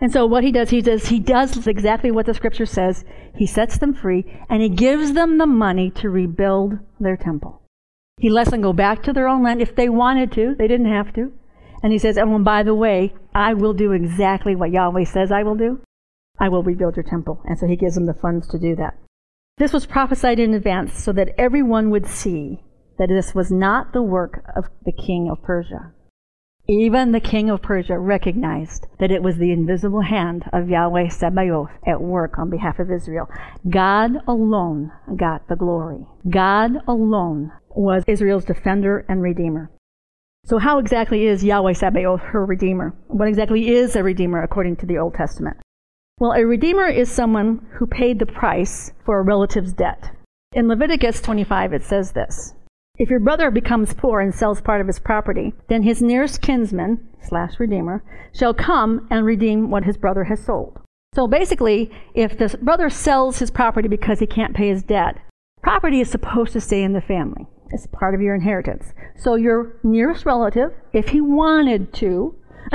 And 0.00 0.12
so 0.12 0.26
what 0.26 0.42
he 0.42 0.50
does, 0.50 0.70
he 0.70 0.82
does, 0.82 1.06
he 1.06 1.20
does 1.20 1.66
exactly 1.68 2.10
what 2.10 2.26
the 2.26 2.34
scripture 2.34 2.66
says. 2.66 3.04
He 3.36 3.46
sets 3.46 3.78
them 3.78 3.94
free 3.94 4.24
and 4.50 4.60
he 4.60 4.68
gives 4.68 5.12
them 5.12 5.38
the 5.38 5.46
money 5.46 5.90
to 5.92 6.10
rebuild 6.10 6.78
their 6.98 7.16
temple. 7.16 7.62
He 8.18 8.28
lets 8.28 8.50
them 8.50 8.62
go 8.62 8.72
back 8.72 9.04
to 9.04 9.12
their 9.12 9.28
own 9.28 9.44
land 9.44 9.62
if 9.62 9.76
they 9.76 9.88
wanted 9.88 10.32
to. 10.32 10.56
They 10.58 10.66
didn't 10.66 10.90
have 10.90 11.12
to. 11.14 11.32
And 11.82 11.92
he 11.92 11.98
says, 11.98 12.16
and 12.16 12.44
by 12.44 12.64
the 12.64 12.74
way, 12.74 13.14
I 13.34 13.54
will 13.54 13.72
do 13.72 13.92
exactly 13.92 14.56
what 14.56 14.72
Yahweh 14.72 15.04
says 15.04 15.30
I 15.30 15.44
will 15.44 15.56
do. 15.56 15.80
I 16.38 16.48
will 16.48 16.64
rebuild 16.64 16.96
your 16.96 17.04
temple. 17.04 17.40
And 17.44 17.56
so 17.56 17.68
he 17.68 17.76
gives 17.76 17.94
them 17.94 18.06
the 18.06 18.14
funds 18.14 18.48
to 18.48 18.58
do 18.58 18.74
that. 18.76 18.98
This 19.58 19.72
was 19.72 19.86
prophesied 19.86 20.40
in 20.40 20.54
advance 20.54 21.00
so 21.00 21.12
that 21.12 21.34
everyone 21.38 21.90
would 21.90 22.06
see 22.06 22.62
that 23.02 23.08
this 23.08 23.34
was 23.34 23.50
not 23.50 23.92
the 23.92 24.02
work 24.02 24.44
of 24.54 24.66
the 24.84 24.92
king 24.92 25.28
of 25.28 25.42
Persia. 25.42 25.90
Even 26.68 27.10
the 27.10 27.18
king 27.18 27.50
of 27.50 27.60
Persia 27.60 27.98
recognized 27.98 28.86
that 29.00 29.10
it 29.10 29.24
was 29.24 29.38
the 29.38 29.50
invisible 29.50 30.02
hand 30.02 30.44
of 30.52 30.70
Yahweh 30.70 31.08
Sabaoth 31.08 31.72
at 31.84 32.00
work 32.00 32.38
on 32.38 32.48
behalf 32.48 32.78
of 32.78 32.92
Israel. 32.92 33.26
God 33.68 34.18
alone 34.28 34.92
got 35.16 35.48
the 35.48 35.56
glory. 35.56 36.06
God 36.30 36.76
alone 36.86 37.50
was 37.70 38.04
Israel's 38.06 38.44
defender 38.44 39.04
and 39.08 39.20
redeemer. 39.20 39.72
So, 40.44 40.58
how 40.58 40.78
exactly 40.78 41.26
is 41.26 41.42
Yahweh 41.42 41.72
Sabaoth 41.72 42.20
her 42.20 42.46
redeemer? 42.46 42.94
What 43.08 43.26
exactly 43.26 43.70
is 43.70 43.96
a 43.96 44.04
redeemer 44.04 44.44
according 44.44 44.76
to 44.76 44.86
the 44.86 44.98
Old 44.98 45.14
Testament? 45.14 45.56
Well, 46.20 46.34
a 46.34 46.46
redeemer 46.46 46.86
is 46.86 47.10
someone 47.10 47.66
who 47.80 47.86
paid 47.88 48.20
the 48.20 48.26
price 48.26 48.92
for 49.04 49.18
a 49.18 49.24
relative's 49.24 49.72
debt. 49.72 50.12
In 50.52 50.68
Leviticus 50.68 51.20
25, 51.20 51.72
it 51.72 51.82
says 51.82 52.12
this 52.12 52.54
if 52.98 53.08
your 53.08 53.20
brother 53.20 53.50
becomes 53.50 53.94
poor 53.94 54.20
and 54.20 54.34
sells 54.34 54.60
part 54.60 54.80
of 54.80 54.86
his 54.86 54.98
property, 54.98 55.54
then 55.68 55.82
his 55.82 56.02
nearest 56.02 56.42
kinsman, 56.42 57.08
slash 57.22 57.58
redeemer, 57.58 58.04
shall 58.34 58.52
come 58.52 59.06
and 59.10 59.24
redeem 59.24 59.70
what 59.70 59.84
his 59.84 59.96
brother 59.96 60.24
has 60.24 60.44
sold. 60.44 60.78
So 61.14 61.26
basically, 61.26 61.90
if 62.14 62.36
the 62.38 62.56
brother 62.60 62.90
sells 62.90 63.38
his 63.38 63.50
property 63.50 63.88
because 63.88 64.18
he 64.18 64.26
can't 64.26 64.54
pay 64.54 64.68
his 64.68 64.82
debt, 64.82 65.16
property 65.62 66.00
is 66.00 66.10
supposed 66.10 66.52
to 66.52 66.60
stay 66.60 66.82
in 66.82 66.92
the 66.92 67.00
family. 67.00 67.46
It's 67.70 67.86
part 67.86 68.14
of 68.14 68.20
your 68.20 68.34
inheritance. 68.34 68.92
So 69.16 69.34
your 69.34 69.78
nearest 69.82 70.26
relative, 70.26 70.72
if 70.92 71.08
he 71.08 71.20
wanted 71.22 71.92
to, 71.94 72.34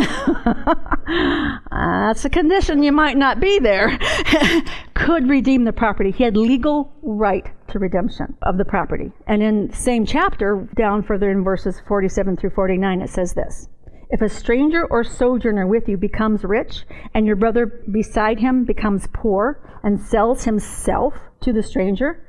that's 1.71 2.25
a 2.25 2.29
condition 2.29 2.83
you 2.83 2.91
might 2.91 3.17
not 3.17 3.39
be 3.39 3.59
there, 3.59 3.97
could 4.93 5.29
redeem 5.29 5.63
the 5.63 5.73
property. 5.73 6.11
He 6.11 6.23
had 6.23 6.35
legal 6.35 6.93
right 7.01 7.45
to 7.69 7.79
redemption 7.79 8.35
of 8.41 8.57
the 8.57 8.65
property. 8.65 9.11
And 9.27 9.41
in 9.41 9.71
same 9.73 10.05
chapter, 10.05 10.67
down 10.75 11.03
further 11.03 11.29
in 11.29 11.43
verses 11.43 11.81
47 11.87 12.37
through 12.37 12.51
49, 12.51 13.01
it 13.01 13.09
says 13.09 13.33
this. 13.33 13.69
If 14.09 14.21
a 14.21 14.29
stranger 14.29 14.85
or 14.85 15.03
sojourner 15.03 15.67
with 15.67 15.89
you 15.89 15.97
becomes 15.97 16.43
rich, 16.43 16.85
and 17.13 17.25
your 17.25 17.35
brother 17.35 17.65
beside 17.91 18.39
him 18.39 18.63
becomes 18.63 19.07
poor 19.11 19.59
and 19.83 19.99
sells 19.99 20.45
himself 20.45 21.13
to 21.41 21.51
the 21.51 21.63
stranger, 21.63 22.23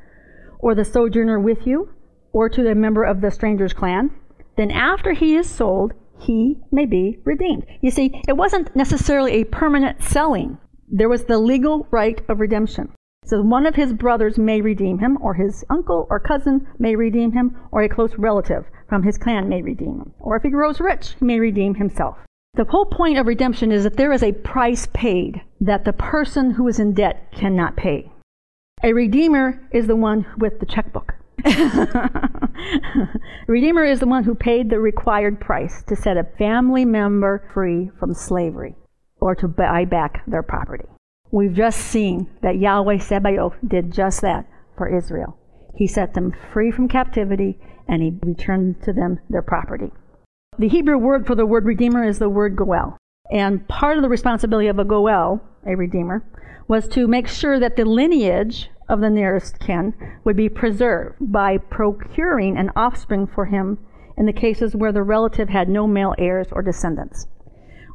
or 0.59 0.75
the 0.75 0.85
sojourner 0.85 1.38
with 1.38 1.67
you, 1.67 1.91
or 2.33 2.49
to 2.49 2.62
the 2.62 2.75
member 2.75 3.05
of 3.05 3.21
the 3.21 3.31
stranger's 3.31 3.73
clan, 3.73 4.11
then 4.57 4.71
after 4.73 5.12
he 5.12 5.37
is 5.37 5.49
sold, 5.49 5.93
he 6.19 6.59
may 6.71 6.87
be 6.87 7.19
redeemed. 7.25 7.65
You 7.81 7.91
see, 7.91 8.21
it 8.29 8.37
wasn't 8.37 8.75
necessarily 8.75 9.33
a 9.35 9.45
permanent 9.45 10.03
selling. 10.03 10.59
There 10.89 11.09
was 11.09 11.25
the 11.25 11.39
legal 11.39 11.87
right 11.91 12.21
of 12.29 12.41
redemption. 12.41 12.93
So 13.25 13.43
one 13.43 13.67
of 13.67 13.75
his 13.75 13.93
brothers 13.93 14.39
may 14.39 14.61
redeem 14.61 15.01
him, 15.01 15.19
or 15.21 15.35
his 15.35 15.65
uncle 15.69 16.07
or 16.09 16.19
cousin 16.19 16.67
may 16.79 16.97
redeem 16.97 17.33
him, 17.33 17.57
or 17.71 17.83
a 17.83 17.89
close 17.89 18.15
relative 18.17 18.65
from 18.89 19.03
his 19.03 19.19
clan 19.19 19.49
may 19.49 19.61
redeem 19.61 19.99
him. 19.99 20.15
Or 20.19 20.37
if 20.37 20.43
he 20.43 20.49
grows 20.49 20.81
rich, 20.81 21.15
he 21.19 21.25
may 21.27 21.39
redeem 21.39 21.75
himself. 21.75 22.17
The 22.55 22.65
whole 22.65 22.87
point 22.87 23.19
of 23.19 23.27
redemption 23.27 23.71
is 23.71 23.85
that 23.85 23.97
there 23.99 24.13
is 24.13 24.23
a 24.23 24.33
price 24.33 24.89
paid 24.95 25.43
that 25.61 25.85
the 25.85 25.93
person 25.93 26.53
who 26.53 26.67
is 26.69 26.79
in 26.79 26.95
debt 26.95 27.31
cannot 27.33 27.77
pay. 27.77 28.11
A 28.83 28.93
redeemer 28.93 29.61
is 29.73 29.87
the 29.87 29.97
one 29.97 30.27
with 30.39 30.59
the 30.59 30.67
checkbook. 30.67 31.15
redeemer 33.47 33.85
is 33.85 34.00
the 34.00 34.07
one 34.07 34.25
who 34.25 34.35
paid 34.35 34.71
the 34.71 34.80
required 34.80 35.40
price 35.40 35.83
to 35.85 35.97
set 35.97 36.16
a 36.16 36.25
family 36.38 36.85
member 36.85 37.49
free 37.52 37.90
from 37.99 38.14
slavery 38.14 38.75
or 39.21 39.35
to 39.35 39.49
buy 39.49 39.85
back 39.85 40.25
their 40.26 40.42
property. 40.42 40.87
We've 41.30 41.54
just 41.54 41.80
seen 41.80 42.28
that 42.42 42.59
Yahweh 42.59 42.99
Sabaoth 42.99 43.57
did 43.66 43.92
just 43.92 44.21
that 44.23 44.47
for 44.76 44.88
Israel. 44.88 45.37
He 45.76 45.87
set 45.87 46.14
them 46.14 46.35
free 46.52 46.71
from 46.71 46.88
captivity 46.88 47.59
and 47.87 48.02
he 48.02 48.18
returned 48.23 48.83
to 48.83 48.92
them 48.92 49.21
their 49.28 49.42
property. 49.42 49.92
The 50.59 50.68
Hebrew 50.68 50.99
word 50.99 51.26
for 51.26 51.35
the 51.35 51.47
word 51.47 51.64
redeemer 51.64 52.02
is 52.02 52.18
the 52.18 52.28
word 52.28 52.57
goel. 52.57 52.97
And 53.30 53.66
part 53.68 53.97
of 53.97 54.02
the 54.02 54.09
responsibility 54.09 54.68
of 54.68 54.78
a 54.78 54.85
goel, 54.85 55.42
a 55.66 55.76
redeemer, 55.76 56.25
was 56.66 56.88
to 56.88 57.07
make 57.07 57.28
sure 57.28 57.61
that 57.61 57.76
the 57.76 57.85
lineage 57.85 58.71
of 58.88 59.00
the 59.00 59.11
nearest 59.11 59.59
kin 59.61 59.95
would 60.25 60.37
be 60.37 60.49
preserved 60.49 61.16
by 61.21 61.59
procuring 61.59 62.57
an 62.57 62.71
offspring 62.75 63.26
for 63.26 63.47
him 63.47 63.78
in 64.16 64.26
the 64.26 64.33
cases 64.33 64.75
where 64.75 64.92
the 64.92 65.02
relative 65.02 65.49
had 65.49 65.68
no 65.68 65.87
male 65.87 66.14
heirs 66.18 66.49
or 66.52 66.62
descendants. 66.62 67.26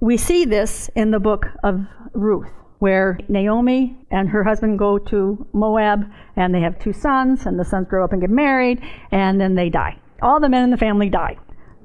We 0.01 0.17
see 0.17 0.45
this 0.45 0.89
in 0.95 1.11
the 1.11 1.19
book 1.19 1.47
of 1.63 1.81
Ruth, 2.13 2.49
where 2.79 3.19
Naomi 3.27 3.97
and 4.11 4.29
her 4.29 4.43
husband 4.43 4.79
go 4.79 4.97
to 4.97 5.47
Moab 5.53 6.05
and 6.35 6.53
they 6.53 6.61
have 6.61 6.79
two 6.79 6.93
sons, 6.93 7.45
and 7.45 7.59
the 7.59 7.65
sons 7.65 7.87
grow 7.87 8.03
up 8.03 8.11
and 8.11 8.21
get 8.21 8.29
married, 8.29 8.81
and 9.11 9.39
then 9.39 9.55
they 9.55 9.69
die. 9.69 9.97
All 10.21 10.39
the 10.39 10.49
men 10.49 10.63
in 10.63 10.69
the 10.71 10.77
family 10.77 11.09
die. 11.09 11.37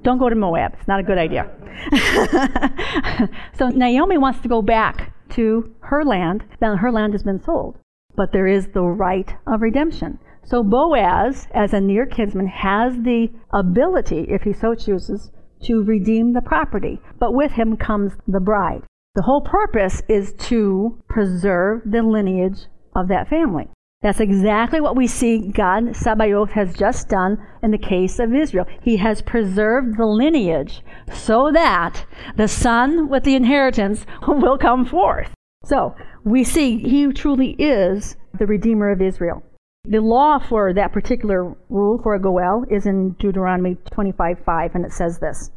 Don't 0.03 0.19
go 0.19 0.29
to 0.29 0.37
Moab, 0.37 0.75
it's 0.75 0.89
not 0.89 1.01
a 1.01 1.03
good 1.03 1.19
idea. 1.19 1.51
so 3.59 3.69
Naomi 3.69 4.19
wants 4.19 4.41
to 4.41 4.49
go 4.49 4.63
back 4.63 5.13
to 5.31 5.75
her 5.81 6.05
land. 6.05 6.45
Now, 6.61 6.77
her 6.77 6.91
land 6.91 7.13
has 7.15 7.23
been 7.23 7.43
sold, 7.43 7.79
but 8.19 8.33
there 8.33 8.49
is 8.49 8.67
the 8.75 8.83
right 8.83 9.33
of 9.47 9.63
redemption. 9.63 10.19
So 10.45 10.65
Boaz, 10.65 11.47
as 11.55 11.73
a 11.73 11.81
near 11.81 12.05
kinsman, 12.05 12.49
has 12.49 12.97
the 13.03 13.31
ability, 13.53 14.27
if 14.29 14.43
he 14.43 14.53
so 14.53 14.75
chooses, 14.75 15.31
to 15.63 15.85
redeem 15.85 16.33
the 16.33 16.43
property. 16.43 17.01
But 17.21 17.33
with 17.33 17.53
him 17.53 17.77
comes 17.77 18.15
the 18.27 18.41
bride. 18.41 18.83
The 19.15 19.23
whole 19.23 19.41
purpose 19.41 20.03
is 20.09 20.33
to 20.49 21.01
preserve 21.09 21.83
the 21.87 22.03
lineage 22.03 22.67
of 22.95 23.07
that 23.09 23.29
family. 23.29 23.69
That's 24.03 24.21
exactly 24.21 24.81
what 24.81 24.97
we 24.97 25.07
see 25.07 25.51
God 25.51 25.95
Sabaoth 25.95 26.53
has 26.53 26.77
just 26.77 27.09
done 27.09 27.39
in 27.63 27.71
the 27.71 27.79
case 27.79 28.19
of 28.19 28.35
Israel. 28.35 28.67
He 28.83 28.97
has 28.97 29.23
preserved 29.23 29.97
the 29.97 30.07
lineage 30.07 30.83
so 31.13 31.51
that 31.53 32.05
the 32.37 32.49
son 32.49 33.09
with 33.09 33.23
the 33.25 33.35
inheritance 33.35 34.07
will 34.29 34.59
come 34.59 34.85
forth. 34.85 35.31
So 35.69 35.95
we 36.25 36.45
see 36.45 36.79
he 36.79 37.13
truly 37.13 37.51
is 37.59 38.17
the 38.39 38.47
Redeemer 38.47 38.91
of 38.91 39.03
Israel. 39.03 39.43
The 39.85 40.01
law 40.01 40.39
for 40.39 40.73
that 40.73 40.95
particular 40.95 41.55
rule 41.69 42.01
for 42.03 42.15
a 42.15 42.19
Goel 42.19 42.65
is 42.71 42.87
in 42.87 43.11
Deuteronomy 43.19 43.77
25:5, 43.91 44.75
and 44.75 44.87
it 44.87 44.93
says 44.93 45.19
this 45.19 45.51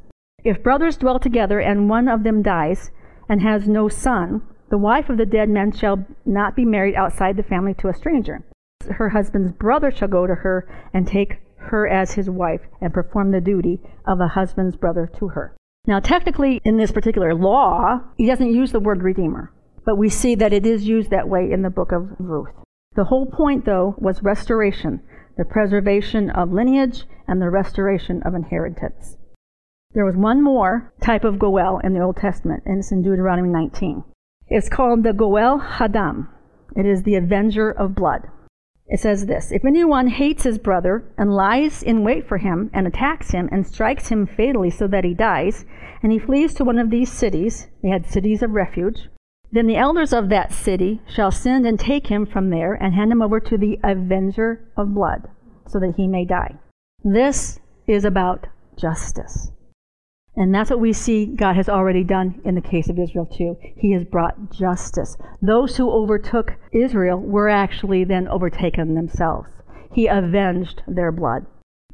If 0.44 0.62
brothers 0.62 0.98
dwell 0.98 1.18
together 1.18 1.62
and 1.62 1.90
one 1.90 2.10
of 2.10 2.24
them 2.24 2.42
dies 2.42 2.92
and 3.30 3.42
has 3.42 3.70
no 3.70 3.88
son, 3.88 4.42
the 4.70 4.78
wife 4.78 5.10
of 5.10 5.16
the 5.16 5.26
dead 5.26 5.48
man 5.48 5.72
shall 5.72 6.06
not 6.26 6.58
be 6.58 6.66
married 6.66 6.96
outside 6.96 7.38
the 7.38 7.44
family 7.44 7.74
to 7.76 7.88
a 7.88 7.94
stranger. 7.94 8.44
Her 8.90 9.10
husband's 9.10 9.54
brother 9.54 9.92
shall 9.92 10.10
go 10.10 10.28
to 10.28 10.36
her 10.36 10.68
and 10.94 11.08
take 11.08 11.40
her 11.56 11.88
as 11.88 12.16
his 12.16 12.30
wife 12.30 12.68
and 12.82 12.94
perform 12.94 13.32
the 13.32 13.40
duty 13.40 13.80
of 14.06 14.20
a 14.20 14.28
husband's 14.28 14.76
brother 14.76 15.10
to 15.20 15.30
her. 15.30 15.56
Now, 15.88 16.02
technically, 16.02 16.60
in 16.66 16.76
this 16.76 16.92
particular 16.92 17.34
law, 17.34 18.02
he 18.18 18.28
doesn't 18.28 18.54
use 18.54 18.74
the 18.74 18.82
word 18.82 19.04
redeemer, 19.04 19.52
but 19.86 19.98
we 19.98 20.10
see 20.10 20.36
that 20.36 20.54
it 20.54 20.66
is 20.66 20.88
used 20.88 21.10
that 21.10 21.30
way 21.30 21.52
in 21.52 21.62
the 21.62 21.70
book 21.70 21.92
of 21.92 22.10
Ruth. 22.20 22.54
The 22.94 23.06
whole 23.06 23.26
point, 23.26 23.66
though, 23.66 23.96
was 23.98 24.22
restoration, 24.22 25.02
the 25.38 25.46
preservation 25.46 26.30
of 26.30 26.52
lineage 26.52 27.06
and 27.28 27.42
the 27.42 27.50
restoration 27.50 28.22
of 28.24 28.36
inheritance. 28.36 29.18
There 29.94 30.06
was 30.06 30.16
one 30.16 30.42
more 30.42 30.94
type 31.02 31.24
of 31.24 31.40
Goel 31.40 31.80
in 31.84 31.94
the 31.94 32.02
Old 32.02 32.18
Testament, 32.18 32.64
and 32.66 32.80
it's 32.80 32.92
in 32.92 33.02
Deuteronomy 33.02 33.50
19. 33.50 34.04
It's 34.48 34.70
called 34.70 35.04
the 35.04 35.14
Goel 35.14 35.60
Hadam. 35.60 36.28
It 36.76 36.86
is 36.86 37.04
the 37.04 37.16
avenger 37.16 37.70
of 37.72 37.96
blood. 37.96 38.28
It 38.88 39.00
says 39.00 39.26
this 39.26 39.52
If 39.52 39.64
anyone 39.64 40.08
hates 40.08 40.44
his 40.44 40.58
brother 40.58 41.06
and 41.18 41.34
lies 41.34 41.82
in 41.82 42.04
wait 42.04 42.28
for 42.28 42.38
him 42.38 42.70
and 42.74 42.86
attacks 42.86 43.32
him 43.32 43.48
and 43.52 43.66
strikes 43.66 44.10
him 44.10 44.28
fatally 44.28 44.70
so 44.70 44.88
that 44.88 45.06
he 45.06 45.14
dies, 45.14 45.66
and 46.04 46.12
he 46.12 46.20
flees 46.20 46.54
to 46.56 46.66
one 46.66 46.78
of 46.78 46.90
these 46.90 47.12
cities, 47.12 47.68
they 47.82 47.90
had 47.90 48.06
cities 48.06 48.44
of 48.44 48.52
refuge, 48.52 49.08
then 49.52 49.68
the 49.68 49.78
elders 49.78 50.14
of 50.14 50.30
that 50.30 50.54
city 50.54 51.02
shall 51.08 51.32
send 51.32 51.66
and 51.66 51.80
take 51.80 52.08
him 52.08 52.26
from 52.26 52.50
there 52.50 52.74
and 52.74 52.94
hand 52.94 53.12
him 53.12 53.22
over 53.22 53.40
to 53.40 53.58
the 53.58 53.78
avenger 53.84 54.66
of 54.78 54.94
blood 54.94 55.28
so 55.68 55.80
that 55.80 55.96
he 55.98 56.08
may 56.08 56.26
die. 56.26 56.56
This 57.04 57.60
is 57.88 58.06
about 58.06 58.48
justice. 58.78 59.52
And 60.36 60.56
that's 60.56 60.70
what 60.70 60.80
we 60.80 60.94
see 60.94 61.26
God 61.26 61.56
has 61.58 61.68
already 61.68 62.04
done 62.04 62.42
in 62.46 62.56
the 62.56 62.62
case 62.62 62.90
of 62.90 62.98
Israel 62.98 63.26
too. 63.26 63.58
He 63.78 63.92
has 63.94 64.06
brought 64.06 64.52
justice. 64.52 65.18
Those 65.42 65.76
who 65.76 65.92
overtook 65.92 66.54
Israel 66.72 67.20
were 67.20 67.50
actually 67.50 68.06
then 68.06 68.28
overtaken 68.28 68.96
themselves. 68.96 69.50
He 69.94 70.08
avenged 70.08 70.84
their 70.88 71.12
blood. 71.12 71.46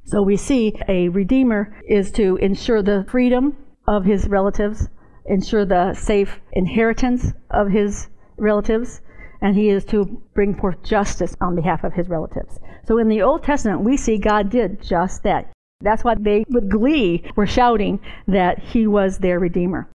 So 0.05 0.21
we 0.21 0.37
see 0.37 0.79
a 0.87 1.09
redeemer 1.09 1.75
is 1.87 2.11
to 2.11 2.37
ensure 2.37 2.83
the 2.83 3.05
freedom 3.09 3.57
of 3.87 4.05
his 4.05 4.27
relatives, 4.27 4.87
ensure 5.27 5.65
the 5.65 5.93
safe 5.93 6.39
inheritance 6.53 7.33
of 7.49 7.69
his 7.69 8.07
relatives, 8.37 9.01
and 9.41 9.55
he 9.55 9.69
is 9.69 9.85
to 9.85 10.21
bring 10.33 10.55
forth 10.55 10.81
justice 10.83 11.35
on 11.41 11.55
behalf 11.55 11.83
of 11.83 11.93
his 11.93 12.09
relatives. 12.09 12.59
So 12.87 12.97
in 12.97 13.09
the 13.09 13.21
Old 13.21 13.43
Testament, 13.43 13.81
we 13.81 13.97
see 13.97 14.17
God 14.17 14.49
did 14.49 14.81
just 14.81 15.23
that. 15.23 15.51
That's 15.81 16.03
why 16.03 16.15
they, 16.15 16.45
with 16.49 16.69
glee, 16.69 17.23
were 17.35 17.45
shouting 17.45 17.99
that 18.27 18.59
he 18.59 18.87
was 18.87 19.19
their 19.19 19.39
Redeemer. 19.39 19.89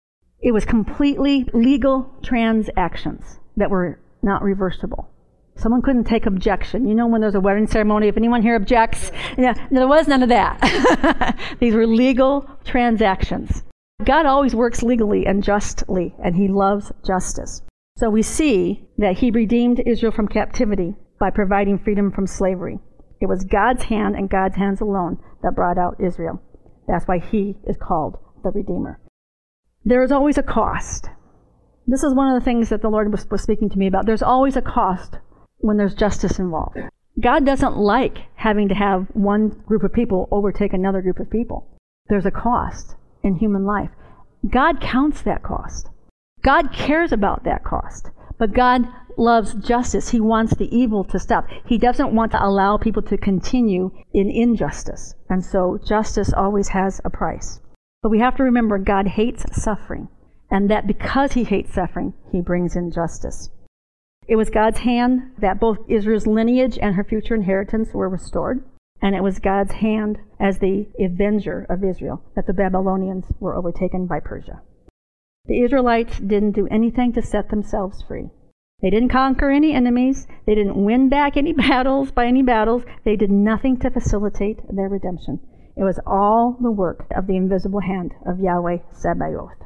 It 0.42 0.52
was 0.52 0.66
completely 0.66 1.48
legal 1.54 2.14
transactions 2.22 3.40
that 3.56 3.70
were 3.70 4.00
not 4.22 4.42
reversible. 4.42 5.10
Someone 5.56 5.82
couldn't 5.82 6.06
take 6.06 6.26
objection. 6.26 6.88
You 6.88 6.96
know, 6.96 7.08
when 7.08 7.22
there's 7.22 7.36
a 7.36 7.42
wedding 7.42 7.68
ceremony, 7.68 8.08
if 8.08 8.18
anyone 8.18 8.42
here 8.42 8.56
objects, 8.56 9.12
yeah, 9.38 9.54
there 9.70 9.88
was 9.88 10.08
none 10.08 10.24
of 10.24 10.30
that. 10.30 11.38
These 11.60 11.76
were 11.76 11.86
legal 11.86 12.50
transactions. 12.64 13.64
God 14.04 14.26
always 14.26 14.56
works 14.56 14.82
legally 14.82 15.26
and 15.26 15.44
justly, 15.44 16.16
and 16.24 16.36
He 16.36 16.48
loves 16.48 16.92
justice. 17.06 17.62
So 17.98 18.10
we 18.10 18.22
see 18.22 18.88
that 18.98 19.18
He 19.20 19.32
redeemed 19.32 19.82
Israel 19.86 20.12
from 20.12 20.28
captivity 20.28 20.96
by 21.20 21.30
providing 21.30 21.78
freedom 21.78 22.12
from 22.12 22.26
slavery. 22.26 22.80
It 23.22 23.28
was 23.28 23.44
God's 23.44 23.84
hand 23.84 24.16
and 24.16 24.30
God's 24.30 24.56
hands 24.56 24.80
alone 24.80 25.20
that 25.44 25.56
brought 25.56 25.78
out 25.78 26.00
Israel. 26.00 26.42
That's 26.88 27.06
why 27.06 27.20
he 27.20 27.56
is 27.68 27.78
called 27.78 28.18
the 28.44 28.50
Redeemer. 28.50 29.00
There 29.84 30.02
is 30.02 30.12
always 30.12 30.38
a 30.38 30.44
cost. 30.44 31.10
This 31.86 32.04
is 32.04 32.14
one 32.14 32.34
of 32.34 32.40
the 32.40 32.46
things 32.46 32.70
that 32.70 32.82
the 32.82 32.90
Lord 32.90 33.12
was, 33.12 33.30
was 33.30 33.42
speaking 33.42 33.70
to 33.70 33.78
me 33.78 33.88
about. 33.88 34.06
There's 34.06 34.24
always 34.24 34.56
a 34.56 34.62
cost 34.62 35.18
when 35.58 35.78
there's 35.78 35.94
justice 35.94 36.40
involved. 36.40 36.78
God 37.20 37.46
doesn't 37.46 37.76
like 37.76 38.20
having 38.36 38.70
to 38.70 38.76
have 38.76 39.08
one 39.14 39.50
group 39.68 39.84
of 39.84 39.92
people 39.92 40.30
overtake 40.32 40.74
another 40.74 41.02
group 41.02 41.20
of 41.20 41.30
people. 41.30 41.78
There's 42.08 42.26
a 42.26 42.32
cost 42.32 42.96
in 43.24 43.36
human 43.36 43.66
life. 43.66 43.90
God 44.50 44.80
counts 44.82 45.22
that 45.22 45.44
cost. 45.44 45.90
God 46.42 46.72
cares 46.72 47.12
about 47.12 47.44
that 47.44 47.64
cost. 47.64 48.10
But 48.38 48.54
God 48.54 48.88
loves 49.18 49.54
justice. 49.54 50.10
He 50.10 50.22
wants 50.22 50.56
the 50.56 50.74
evil 50.76 51.04
to 51.04 51.20
stop. 51.20 51.46
He 51.66 51.78
doesn't 51.78 52.16
want 52.16 52.32
to 52.32 52.44
allow 52.44 52.78
people 52.78 53.02
to 53.04 53.18
continue 53.18 53.92
in 54.14 54.30
injustice. 54.30 55.14
And 55.30 55.44
so 55.44 55.78
justice 55.86 56.32
always 56.32 56.70
has 56.70 57.02
a 57.04 57.10
price. 57.10 57.60
But 58.02 58.10
we 58.10 58.20
have 58.20 58.38
to 58.38 58.44
remember 58.44 58.78
God 58.78 59.08
hates 59.08 59.44
suffering. 59.62 60.08
And 60.50 60.70
that 60.72 60.88
because 60.88 61.34
he 61.34 61.44
hates 61.44 61.74
suffering, 61.74 62.14
he 62.32 62.42
brings 62.42 62.76
in 62.76 62.92
justice. 62.92 63.50
It 64.28 64.36
was 64.36 64.50
God's 64.50 64.80
hand 64.80 65.34
that 65.40 65.60
both 65.60 65.80
Israel's 65.88 66.26
lineage 66.26 66.80
and 66.82 66.96
her 66.96 67.04
future 67.04 67.36
inheritance 67.36 67.90
were 67.94 68.10
restored. 68.10 68.64
And 69.02 69.16
it 69.16 69.24
was 69.24 69.40
God's 69.40 69.74
hand 69.74 70.20
as 70.40 70.60
the 70.60 70.88
avenger 71.00 71.66
of 71.70 71.84
Israel 71.84 72.22
that 72.36 72.48
the 72.48 72.54
Babylonians 72.54 73.26
were 73.40 73.56
overtaken 73.56 74.08
by 74.08 74.20
Persia. 74.20 74.62
The 75.46 75.62
Israelites 75.62 76.20
didn't 76.20 76.52
do 76.52 76.68
anything 76.68 77.14
to 77.14 77.22
set 77.22 77.50
themselves 77.50 78.02
free. 78.02 78.30
They 78.82 78.90
didn't 78.90 79.10
conquer 79.10 79.50
any 79.50 79.74
enemies. 79.74 80.28
They 80.46 80.56
didn't 80.56 80.84
win 80.84 81.10
back 81.10 81.36
any 81.36 81.54
battles 81.68 82.12
by 82.12 82.28
any 82.28 82.44
battles. 82.44 82.84
They 83.04 83.16
did 83.16 83.32
nothing 83.32 83.78
to 83.80 83.90
facilitate 83.90 84.60
their 84.74 84.90
redemption. 84.90 85.40
It 85.76 85.84
was 85.84 86.00
all 86.06 86.58
the 86.62 86.72
work 86.72 87.08
of 87.16 87.28
the 87.28 87.38
invisible 87.38 87.80
hand 87.80 88.14
of 88.26 88.40
Yahweh 88.40 88.80
Sabaoth. 88.92 89.64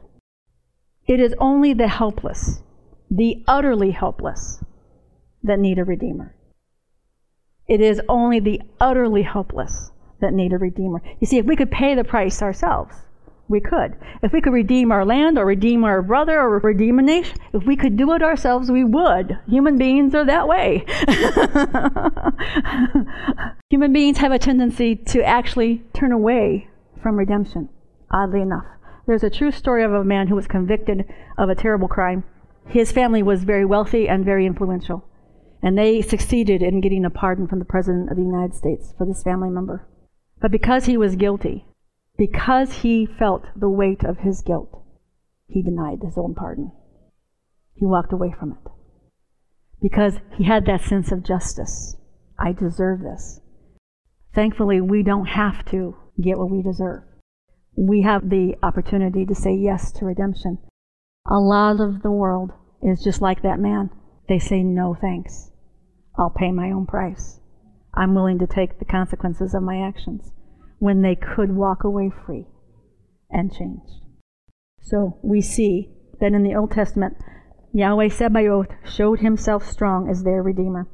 It 1.07 1.19
is 1.19 1.35
only 1.39 1.73
the 1.73 1.87
helpless, 1.87 2.61
the 3.09 3.43
utterly 3.47 3.91
helpless 3.91 4.63
that 5.43 5.59
need 5.59 5.79
a 5.79 5.83
Redeemer. 5.83 6.35
It 7.73 7.81
is 7.81 7.99
only 8.07 8.39
the 8.39 8.61
utterly 8.79 9.23
helpless 9.23 9.89
that 10.21 10.31
need 10.31 10.53
a 10.53 10.59
Redeemer. 10.59 11.01
You 11.19 11.25
see, 11.25 11.39
if 11.39 11.47
we 11.47 11.55
could 11.55 11.71
pay 11.71 11.95
the 11.95 12.03
price 12.03 12.39
ourselves, 12.43 12.93
we 13.47 13.59
could. 13.59 13.95
If 14.21 14.31
we 14.31 14.41
could 14.41 14.53
redeem 14.53 14.91
our 14.91 15.03
land 15.03 15.39
or 15.39 15.45
redeem 15.47 15.83
our 15.83 16.03
brother 16.03 16.39
or 16.39 16.59
redeem 16.59 16.99
a 16.99 17.01
nation, 17.01 17.35
if 17.51 17.63
we 17.63 17.75
could 17.75 17.97
do 17.97 18.13
it 18.13 18.21
ourselves, 18.21 18.69
we 18.69 18.83
would. 18.83 19.39
Human 19.47 19.79
beings 19.79 20.13
are 20.13 20.23
that 20.23 20.47
way. 20.47 20.85
Human 23.71 23.91
beings 23.91 24.19
have 24.19 24.31
a 24.31 24.37
tendency 24.37 24.95
to 24.95 25.23
actually 25.23 25.81
turn 25.93 26.11
away 26.11 26.67
from 27.01 27.15
redemption, 27.15 27.69
oddly 28.11 28.41
enough. 28.41 28.67
There's 29.07 29.23
a 29.23 29.31
true 29.31 29.51
story 29.51 29.81
of 29.81 29.93
a 29.93 30.03
man 30.03 30.27
who 30.27 30.35
was 30.35 30.45
convicted 30.45 31.11
of 31.39 31.49
a 31.49 31.55
terrible 31.55 31.87
crime. 31.87 32.23
His 32.67 32.91
family 32.91 33.23
was 33.23 33.45
very 33.45 33.65
wealthy 33.65 34.07
and 34.07 34.23
very 34.23 34.45
influential, 34.45 35.03
and 35.63 35.77
they 35.77 36.01
succeeded 36.01 36.61
in 36.61 36.81
getting 36.81 37.05
a 37.05 37.09
pardon 37.09 37.47
from 37.47 37.59
the 37.59 37.65
President 37.65 38.11
of 38.11 38.17
the 38.17 38.23
United 38.23 38.53
States 38.53 38.93
for 38.97 39.07
this 39.07 39.23
family 39.23 39.49
member. 39.49 39.87
But 40.41 40.51
because 40.51 40.85
he 40.85 40.97
was 40.97 41.15
guilty, 41.15 41.65
because 42.17 42.81
he 42.81 43.05
felt 43.05 43.45
the 43.55 43.69
weight 43.69 44.03
of 44.03 44.19
his 44.19 44.41
guilt, 44.41 44.83
he 45.47 45.63
denied 45.63 45.99
his 46.03 46.17
own 46.17 46.35
pardon. 46.35 46.73
He 47.75 47.85
walked 47.85 48.11
away 48.11 48.35
from 48.37 48.51
it. 48.51 48.71
Because 49.81 50.19
he 50.37 50.43
had 50.43 50.65
that 50.65 50.81
sense 50.81 51.13
of 51.13 51.23
justice. 51.23 51.95
I 52.37 52.51
deserve 52.51 52.99
this. 52.99 53.39
Thankfully, 54.35 54.81
we 54.81 55.01
don't 55.01 55.27
have 55.27 55.63
to 55.65 55.95
get 56.21 56.37
what 56.37 56.51
we 56.51 56.61
deserve. 56.61 57.03
We 57.77 58.01
have 58.01 58.29
the 58.29 58.55
opportunity 58.61 59.25
to 59.25 59.33
say 59.33 59.55
yes 59.55 59.93
to 59.93 60.05
redemption. 60.05 60.57
A 61.25 61.39
lot 61.39 61.79
of 61.79 62.01
the 62.01 62.11
world 62.11 62.51
is 62.81 63.01
just 63.01 63.21
like 63.21 63.43
that 63.43 63.59
man. 63.59 63.91
They 64.27 64.39
say, 64.39 64.61
no 64.61 64.95
thanks. 64.99 65.51
I'll 66.15 66.29
pay 66.29 66.51
my 66.51 66.71
own 66.71 66.85
price. 66.85 67.39
I'm 67.93 68.15
willing 68.15 68.39
to 68.39 68.47
take 68.47 68.79
the 68.79 68.85
consequences 68.85 69.53
of 69.53 69.63
my 69.63 69.81
actions 69.81 70.31
when 70.79 71.01
they 71.01 71.15
could 71.15 71.55
walk 71.55 71.83
away 71.83 72.09
free 72.25 72.47
and 73.29 73.53
change. 73.53 73.89
So 74.81 75.17
we 75.23 75.41
see 75.41 75.93
that 76.19 76.33
in 76.33 76.43
the 76.43 76.55
Old 76.55 76.71
Testament, 76.71 77.17
Yahweh 77.73 78.09
Sabaoth 78.09 78.69
showed 78.85 79.19
himself 79.19 79.65
strong 79.65 80.09
as 80.09 80.23
their 80.23 80.43
Redeemer. 80.43 80.87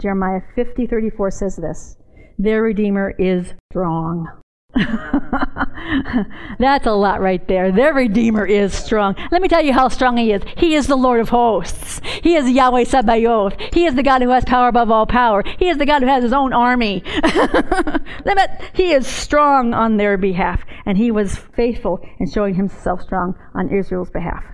Jeremiah 0.00 0.42
50:34 0.56 1.30
says 1.30 1.56
this, 1.56 1.96
"Their 2.38 2.62
Redeemer 2.62 3.10
is 3.18 3.54
strong." 3.70 4.28
That's 6.58 6.86
a 6.86 6.92
lot 6.92 7.20
right 7.20 7.46
there. 7.48 7.72
Their 7.72 7.92
Redeemer 7.92 8.46
is 8.46 8.72
strong. 8.72 9.16
Let 9.32 9.42
me 9.42 9.48
tell 9.48 9.64
you 9.64 9.72
how 9.72 9.88
strong 9.88 10.16
He 10.16 10.32
is. 10.32 10.42
He 10.56 10.74
is 10.74 10.86
the 10.86 10.96
Lord 10.96 11.18
of 11.18 11.30
hosts. 11.30 12.00
He 12.22 12.36
is 12.36 12.48
Yahweh 12.48 12.84
Sabaoth. 12.84 13.54
He 13.72 13.86
is 13.86 13.96
the 13.96 14.04
God 14.04 14.22
who 14.22 14.28
has 14.30 14.44
power 14.44 14.68
above 14.68 14.90
all 14.90 15.06
power. 15.06 15.42
He 15.58 15.68
is 15.68 15.78
the 15.78 15.86
God 15.86 16.02
who 16.02 16.08
has 16.08 16.22
His 16.22 16.32
own 16.32 16.52
army. 16.52 17.02
he 18.72 18.92
is 18.92 19.08
strong 19.08 19.74
on 19.74 19.96
their 19.96 20.16
behalf, 20.16 20.62
and 20.86 20.96
He 20.96 21.10
was 21.10 21.36
faithful 21.36 22.00
in 22.20 22.30
showing 22.30 22.54
Himself 22.54 23.02
strong 23.02 23.34
on 23.54 23.74
Israel's 23.76 24.10
behalf. 24.10 24.44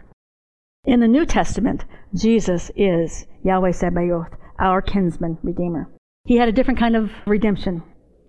In 0.86 1.00
the 1.00 1.08
New 1.08 1.26
Testament, 1.26 1.84
Jesus 2.14 2.70
is 2.74 3.26
Yahweh 3.44 3.72
Sabaoth, 3.72 4.30
our 4.58 4.80
kinsman 4.80 5.36
redeemer. 5.42 5.90
He 6.24 6.36
had 6.36 6.48
a 6.48 6.52
different 6.52 6.80
kind 6.80 6.96
of 6.96 7.10
redemption, 7.26 7.82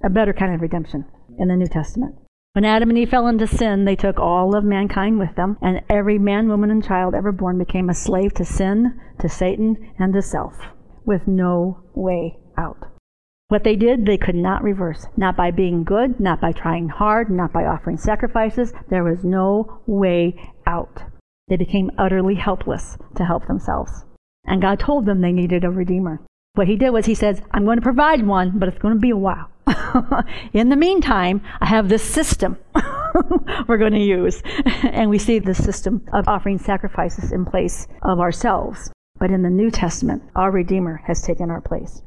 a 0.03 0.09
better 0.09 0.33
kind 0.33 0.53
of 0.53 0.61
redemption 0.61 1.05
in 1.37 1.47
the 1.47 1.55
New 1.55 1.67
Testament. 1.67 2.15
When 2.53 2.65
Adam 2.65 2.89
and 2.89 2.97
Eve 2.97 3.11
fell 3.11 3.27
into 3.27 3.45
sin, 3.45 3.85
they 3.85 3.95
took 3.95 4.19
all 4.19 4.55
of 4.55 4.63
mankind 4.63 5.19
with 5.19 5.35
them, 5.35 5.57
and 5.61 5.81
every 5.89 6.17
man, 6.17 6.47
woman, 6.47 6.71
and 6.71 6.83
child 6.83 7.13
ever 7.13 7.31
born 7.31 7.59
became 7.59 7.89
a 7.89 7.93
slave 7.93 8.33
to 8.33 8.45
sin, 8.45 8.99
to 9.19 9.29
Satan, 9.29 9.93
and 9.99 10.11
to 10.13 10.23
self, 10.23 10.57
with 11.05 11.27
no 11.27 11.83
way 11.93 12.39
out. 12.57 12.77
What 13.49 13.63
they 13.63 13.75
did, 13.75 14.05
they 14.05 14.17
could 14.17 14.35
not 14.35 14.63
reverse. 14.63 15.05
Not 15.15 15.37
by 15.37 15.51
being 15.51 15.83
good, 15.83 16.19
not 16.19 16.41
by 16.41 16.51
trying 16.51 16.89
hard, 16.89 17.29
not 17.29 17.53
by 17.53 17.65
offering 17.65 17.97
sacrifices. 17.97 18.73
There 18.89 19.03
was 19.03 19.23
no 19.23 19.83
way 19.85 20.51
out. 20.65 21.03
They 21.47 21.55
became 21.55 21.91
utterly 21.97 22.35
helpless 22.35 22.97
to 23.15 23.23
help 23.23 23.47
themselves. 23.47 24.03
And 24.45 24.61
God 24.61 24.79
told 24.79 25.05
them 25.05 25.21
they 25.21 25.31
needed 25.31 25.63
a 25.63 25.69
Redeemer. 25.69 26.21
What 26.55 26.67
He 26.67 26.75
did 26.75 26.89
was 26.89 27.05
He 27.05 27.15
says, 27.15 27.41
I'm 27.51 27.65
going 27.65 27.77
to 27.77 27.83
provide 27.83 28.25
one, 28.25 28.57
but 28.59 28.67
it's 28.67 28.79
going 28.79 28.95
to 28.95 28.99
be 28.99 29.11
a 29.11 29.15
while. 29.17 29.49
in 30.53 30.69
the 30.69 30.75
meantime, 30.75 31.41
I 31.59 31.65
have 31.65 31.89
this 31.89 32.03
system 32.03 32.57
we're 33.67 33.77
going 33.77 33.93
to 33.93 33.99
use. 33.99 34.41
and 34.83 35.09
we 35.09 35.17
see 35.17 35.39
the 35.39 35.53
system 35.53 36.05
of 36.13 36.27
offering 36.27 36.57
sacrifices 36.57 37.31
in 37.31 37.45
place 37.45 37.87
of 38.03 38.19
ourselves. 38.19 38.91
But 39.19 39.31
in 39.31 39.41
the 39.41 39.49
New 39.49 39.71
Testament, 39.71 40.23
our 40.35 40.51
Redeemer 40.51 41.01
has 41.07 41.21
taken 41.21 41.49
our 41.49 41.61
place. 41.61 42.01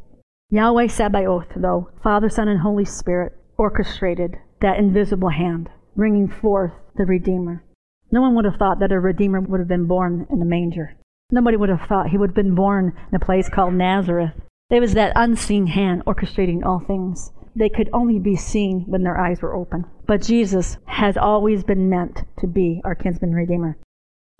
Yahweh 0.51 0.89
Sabaoth, 0.89 1.49
though, 1.57 1.91
Father, 2.03 2.29
Son, 2.29 2.49
and 2.49 2.61
Holy 2.61 2.85
Spirit 2.85 3.33
orchestrated 3.57 4.37
that 4.61 4.79
invisible 4.79 5.31
hand, 5.31 5.69
bringing 5.97 6.29
forth 6.29 6.73
the 6.97 7.05
Redeemer. 7.05 7.65
No 8.13 8.21
one 8.21 8.35
would 8.35 8.45
have 8.45 8.57
thought 8.57 8.81
that 8.81 8.93
a 8.93 8.99
Redeemer 8.99 9.41
would 9.41 9.61
have 9.61 9.69
been 9.69 9.87
born 9.87 10.27
in 10.31 10.43
a 10.43 10.45
manger. 10.45 10.97
Nobody 11.31 11.57
would 11.57 11.69
have 11.69 11.89
thought 11.89 12.11
he 12.11 12.19
would 12.19 12.31
have 12.31 12.37
been 12.37 12.57
born 12.57 12.93
in 13.11 13.15
a 13.15 13.25
place 13.25 13.49
called 13.49 13.75
Nazareth. 13.75 14.33
There 14.69 14.81
was 14.81 14.95
that 14.95 15.13
unseen 15.15 15.69
hand 15.69 16.05
orchestrating 16.05 16.65
all 16.65 16.81
things 16.81 17.33
they 17.61 17.69
could 17.69 17.91
only 17.93 18.19
be 18.19 18.35
seen 18.35 18.85
when 18.87 19.03
their 19.03 19.21
eyes 19.21 19.43
were 19.43 19.55
open. 19.55 19.85
But 20.07 20.23
Jesus 20.23 20.79
has 20.87 21.19
always 21.19 21.63
been 21.63 21.91
meant 21.91 22.23
to 22.39 22.47
be 22.47 22.81
our 22.85 22.95
kinsman 22.95 23.35
redeemer. 23.35 23.77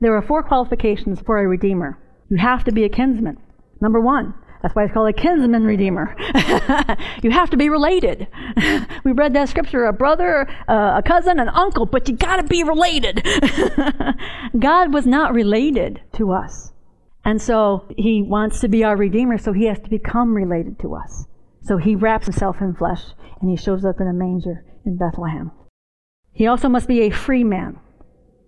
There 0.01 0.17
are 0.17 0.23
four 0.23 0.43
qualifications 0.43 1.21
for 1.21 1.39
a 1.39 1.47
redeemer. 1.47 1.99
You 2.31 2.39
have 2.39 2.65
to 2.65 2.73
be 2.73 2.85
a 2.85 2.89
kinsman. 2.89 3.37
Number 3.83 4.01
one, 4.01 4.33
that's 4.63 4.75
why 4.75 4.85
it's 4.85 4.95
called 4.95 5.11
a 5.11 5.13
kinsman 5.13 5.65
redeemer. 5.65 6.17
you 7.23 7.31
have 7.31 7.51
to 7.51 7.59
be 7.59 7.69
related. 7.69 8.27
we 9.05 9.13
read 9.13 9.35
that 9.35 9.51
scripture 9.51 9.85
a 9.85 9.93
brother, 9.93 10.49
uh, 10.67 10.95
a 10.97 11.03
cousin, 11.05 11.39
an 11.39 11.51
uncle, 11.51 11.85
but 11.85 12.09
you 12.09 12.17
got 12.17 12.37
to 12.37 12.45
be 12.45 12.65
related. 12.65 13.23
God 14.59 14.95
was 14.95 15.07
not 15.07 15.35
related 15.35 16.01
to 16.15 16.33
us. 16.33 16.73
And 17.23 17.41
so 17.41 17.87
he 17.99 18.23
wants 18.23 18.61
to 18.61 18.69
be 18.69 18.83
our 18.83 18.97
redeemer, 18.97 19.37
so 19.37 19.53
he 19.53 19.67
has 19.67 19.79
to 19.81 19.91
become 19.91 20.35
related 20.35 20.79
to 20.81 20.95
us. 20.95 21.27
So 21.63 21.77
he 21.77 21.95
wraps 21.95 22.27
himself 22.27 22.61
in 22.61 22.75
flesh 22.75 23.03
and 23.41 23.51
he 23.51 23.57
shows 23.57 23.85
up 23.85 24.01
in 24.01 24.07
a 24.07 24.13
manger 24.13 24.65
in 24.85 24.97
Bethlehem. 24.97 25.53
He 26.33 26.47
also 26.47 26.69
must 26.69 26.89
be 26.89 27.03
a 27.03 27.11
free 27.11 27.45
man. 27.45 27.79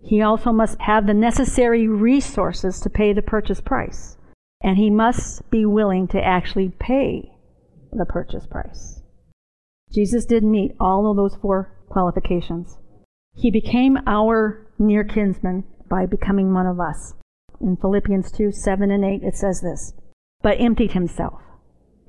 He 0.02 0.20
also 0.20 0.52
must 0.52 0.80
have 0.80 1.06
the 1.06 1.14
necessary 1.14 1.86
resources 1.86 2.80
to 2.80 2.90
pay 2.90 3.12
the 3.12 3.22
purchase 3.22 3.60
price. 3.60 4.16
And 4.62 4.76
he 4.76 4.90
must 4.90 5.50
be 5.50 5.66
willing 5.66 6.08
to 6.08 6.24
actually 6.24 6.70
pay 6.78 7.32
the 7.92 8.06
purchase 8.06 8.46
price. 8.46 9.02
Jesus 9.92 10.24
did 10.24 10.42
meet 10.42 10.74
all 10.80 11.10
of 11.10 11.16
those 11.16 11.36
four 11.36 11.76
qualifications. 11.88 12.78
He 13.34 13.50
became 13.50 13.98
our 14.06 14.66
near 14.78 15.04
kinsman 15.04 15.64
by 15.88 16.06
becoming 16.06 16.54
one 16.54 16.66
of 16.66 16.80
us. 16.80 17.14
In 17.60 17.76
Philippians 17.76 18.32
2 18.32 18.50
7 18.52 18.90
and 18.90 19.04
8, 19.04 19.22
it 19.22 19.36
says 19.36 19.60
this 19.60 19.92
But 20.42 20.60
emptied 20.60 20.92
himself 20.92 21.40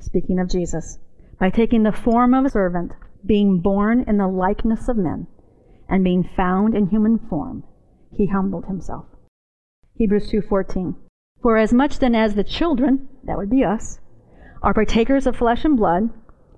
speaking 0.05 0.39
of 0.39 0.49
Jesus, 0.49 0.99
by 1.39 1.49
taking 1.49 1.83
the 1.83 1.91
form 1.91 2.33
of 2.33 2.45
a 2.45 2.49
servant, 2.49 2.91
being 3.25 3.61
born 3.61 4.03
in 4.07 4.17
the 4.17 4.27
likeness 4.27 4.87
of 4.87 4.97
men, 4.97 5.27
and 5.87 6.03
being 6.03 6.23
found 6.23 6.75
in 6.75 6.87
human 6.87 7.17
form, 7.17 7.63
he 8.11 8.27
humbled 8.27 8.65
himself. 8.65 9.05
Hebrews 9.95 10.29
2:14. 10.29 10.95
For 11.41 11.57
as 11.57 11.73
much 11.73 11.99
then 11.99 12.15
as 12.15 12.35
the 12.35 12.43
children, 12.43 13.07
that 13.23 13.37
would 13.37 13.49
be 13.49 13.63
us, 13.63 13.99
are 14.61 14.73
partakers 14.73 15.27
of 15.27 15.35
flesh 15.35 15.65
and 15.65 15.77
blood, 15.77 16.09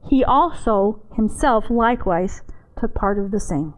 he 0.09 0.23
also 0.23 1.01
himself 1.15 1.69
likewise 1.69 2.43
took 2.79 2.93
part 2.93 3.17
of 3.17 3.31
the 3.31 3.39
same. 3.39 3.73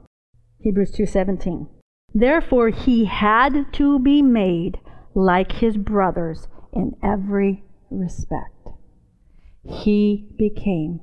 Hebrews 0.60 0.92
2:17. 0.92 1.68
Therefore 2.14 2.70
he 2.70 3.06
had 3.06 3.72
to 3.74 4.00
be 4.00 4.22
made 4.22 4.80
like 5.14 5.54
his 5.54 5.78
brothers 5.78 6.48
in 6.74 6.96
every 7.02 7.64
respect 7.90 8.57
he 9.68 10.28
became 10.38 11.00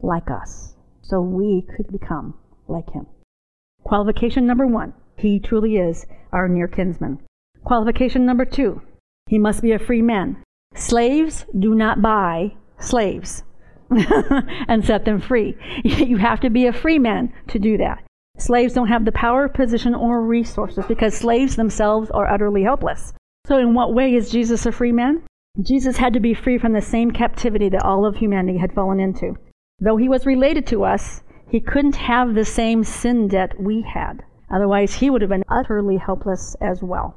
like 0.00 0.30
us 0.30 0.74
so 1.02 1.20
we 1.20 1.64
could 1.76 1.90
become 1.90 2.34
like 2.66 2.90
him. 2.90 3.06
Qualification 3.84 4.46
number 4.46 4.66
one, 4.66 4.92
he 5.16 5.38
truly 5.38 5.76
is 5.76 6.06
our 6.32 6.48
near 6.48 6.68
kinsman. 6.68 7.20
Qualification 7.64 8.24
number 8.24 8.44
two, 8.44 8.82
he 9.26 9.38
must 9.38 9.62
be 9.62 9.72
a 9.72 9.78
free 9.78 10.02
man. 10.02 10.42
Slaves 10.74 11.44
do 11.58 11.74
not 11.74 12.02
buy 12.02 12.54
slaves 12.78 13.42
and 14.68 14.84
set 14.84 15.04
them 15.04 15.20
free. 15.20 15.56
You 15.84 16.18
have 16.18 16.40
to 16.40 16.50
be 16.50 16.66
a 16.66 16.72
free 16.72 16.98
man 16.98 17.32
to 17.48 17.58
do 17.58 17.78
that. 17.78 18.04
Slaves 18.38 18.74
don't 18.74 18.88
have 18.88 19.04
the 19.04 19.12
power, 19.12 19.48
position, 19.48 19.94
or 19.94 20.22
resources 20.22 20.84
because 20.86 21.16
slaves 21.16 21.56
themselves 21.56 22.10
are 22.10 22.30
utterly 22.30 22.62
helpless. 22.62 23.12
So, 23.46 23.58
in 23.58 23.74
what 23.74 23.94
way 23.94 24.14
is 24.14 24.30
Jesus 24.30 24.66
a 24.66 24.72
free 24.72 24.92
man? 24.92 25.22
Jesus 25.60 25.96
had 25.96 26.12
to 26.12 26.20
be 26.20 26.34
free 26.34 26.58
from 26.58 26.72
the 26.72 26.80
same 26.80 27.10
captivity 27.10 27.68
that 27.70 27.84
all 27.84 28.06
of 28.06 28.16
humanity 28.16 28.58
had 28.58 28.72
fallen 28.72 29.00
into. 29.00 29.34
Though 29.80 29.96
he 29.96 30.08
was 30.08 30.26
related 30.26 30.66
to 30.68 30.84
us, 30.84 31.22
he 31.48 31.60
couldn't 31.60 31.96
have 31.96 32.34
the 32.34 32.44
same 32.44 32.84
sin 32.84 33.28
debt 33.28 33.60
we 33.60 33.82
had. 33.82 34.22
Otherwise, 34.50 34.94
he 34.94 35.10
would 35.10 35.20
have 35.20 35.30
been 35.30 35.44
utterly 35.48 35.96
helpless 35.96 36.56
as 36.60 36.82
well. 36.82 37.16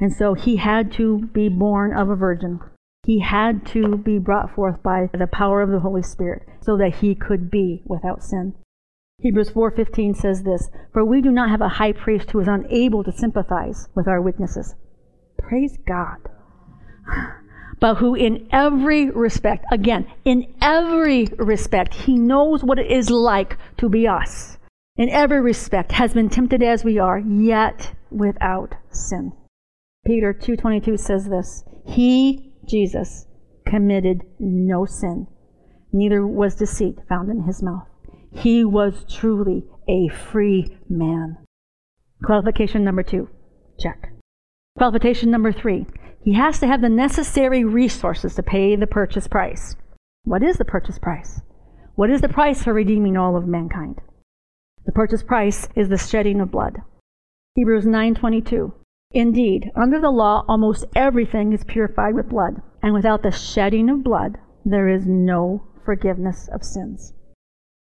And 0.00 0.12
so 0.12 0.34
he 0.34 0.56
had 0.56 0.92
to 0.92 1.26
be 1.32 1.48
born 1.48 1.92
of 1.96 2.08
a 2.08 2.16
virgin. 2.16 2.60
He 3.04 3.20
had 3.20 3.66
to 3.66 3.96
be 3.96 4.18
brought 4.18 4.54
forth 4.54 4.82
by 4.82 5.10
the 5.12 5.26
power 5.26 5.60
of 5.62 5.70
the 5.70 5.80
Holy 5.80 6.02
Spirit 6.02 6.42
so 6.60 6.76
that 6.76 6.96
he 6.96 7.14
could 7.14 7.50
be 7.50 7.82
without 7.86 8.22
sin. 8.22 8.54
Hebrews 9.18 9.50
4:15 9.50 10.14
says 10.14 10.42
this, 10.44 10.70
"For 10.92 11.04
we 11.04 11.20
do 11.20 11.30
not 11.30 11.50
have 11.50 11.60
a 11.60 11.68
high 11.68 11.92
priest 11.92 12.30
who 12.30 12.40
is 12.40 12.48
unable 12.48 13.04
to 13.04 13.12
sympathize 13.12 13.88
with 13.94 14.08
our 14.08 14.22
weaknesses." 14.22 14.74
Praise 15.38 15.76
God. 15.86 16.18
But 17.80 17.96
who 17.96 18.14
in 18.14 18.46
every 18.52 19.10
respect, 19.10 19.64
again, 19.72 20.06
in 20.24 20.54
every 20.60 21.26
respect, 21.38 21.94
he 21.94 22.16
knows 22.16 22.62
what 22.62 22.78
it 22.78 22.90
is 22.90 23.10
like 23.10 23.56
to 23.78 23.88
be 23.88 24.06
us. 24.06 24.58
In 24.96 25.08
every 25.08 25.40
respect 25.40 25.92
has 25.92 26.12
been 26.12 26.28
tempted 26.28 26.62
as 26.62 26.84
we 26.84 26.98
are, 26.98 27.18
yet 27.18 27.94
without 28.10 28.74
sin. 28.90 29.32
Peter 30.04 30.34
2:22 30.34 30.98
says 30.98 31.28
this, 31.28 31.64
"He, 31.86 32.52
Jesus, 32.68 33.26
committed 33.64 34.24
no 34.38 34.84
sin, 34.84 35.26
neither 35.92 36.26
was 36.26 36.56
deceit 36.56 36.98
found 37.08 37.30
in 37.30 37.44
his 37.44 37.62
mouth. 37.62 37.88
He 38.30 38.62
was 38.64 39.04
truly 39.08 39.64
a 39.88 40.08
free 40.08 40.76
man." 40.88 41.38
Qualification 42.22 42.84
number 42.84 43.02
2. 43.02 43.28
Check. 43.78 44.12
Qualification 44.76 45.30
number 45.30 45.52
3. 45.52 45.86
He 46.22 46.34
has 46.34 46.60
to 46.60 46.66
have 46.66 46.82
the 46.82 46.90
necessary 46.90 47.64
resources 47.64 48.34
to 48.34 48.42
pay 48.42 48.76
the 48.76 48.86
purchase 48.86 49.26
price. 49.26 49.74
What 50.24 50.42
is 50.42 50.58
the 50.58 50.66
purchase 50.66 50.98
price? 50.98 51.40
What 51.94 52.10
is 52.10 52.20
the 52.20 52.28
price 52.28 52.62
for 52.62 52.74
redeeming 52.74 53.16
all 53.16 53.36
of 53.36 53.46
mankind? 53.46 54.02
The 54.84 54.92
purchase 54.92 55.22
price 55.22 55.68
is 55.74 55.88
the 55.88 55.96
shedding 55.96 56.40
of 56.40 56.50
blood. 56.50 56.82
Hebrews 57.54 57.86
9:22 57.86 58.72
Indeed, 59.12 59.72
under 59.74 59.98
the 59.98 60.10
law, 60.10 60.44
almost 60.46 60.84
everything 60.94 61.54
is 61.54 61.64
purified 61.64 62.14
with 62.14 62.28
blood, 62.28 62.60
and 62.82 62.92
without 62.92 63.22
the 63.22 63.30
shedding 63.30 63.88
of 63.88 64.04
blood, 64.04 64.38
there 64.64 64.88
is 64.88 65.06
no 65.06 65.62
forgiveness 65.84 66.48
of 66.48 66.62
sins. 66.62 67.14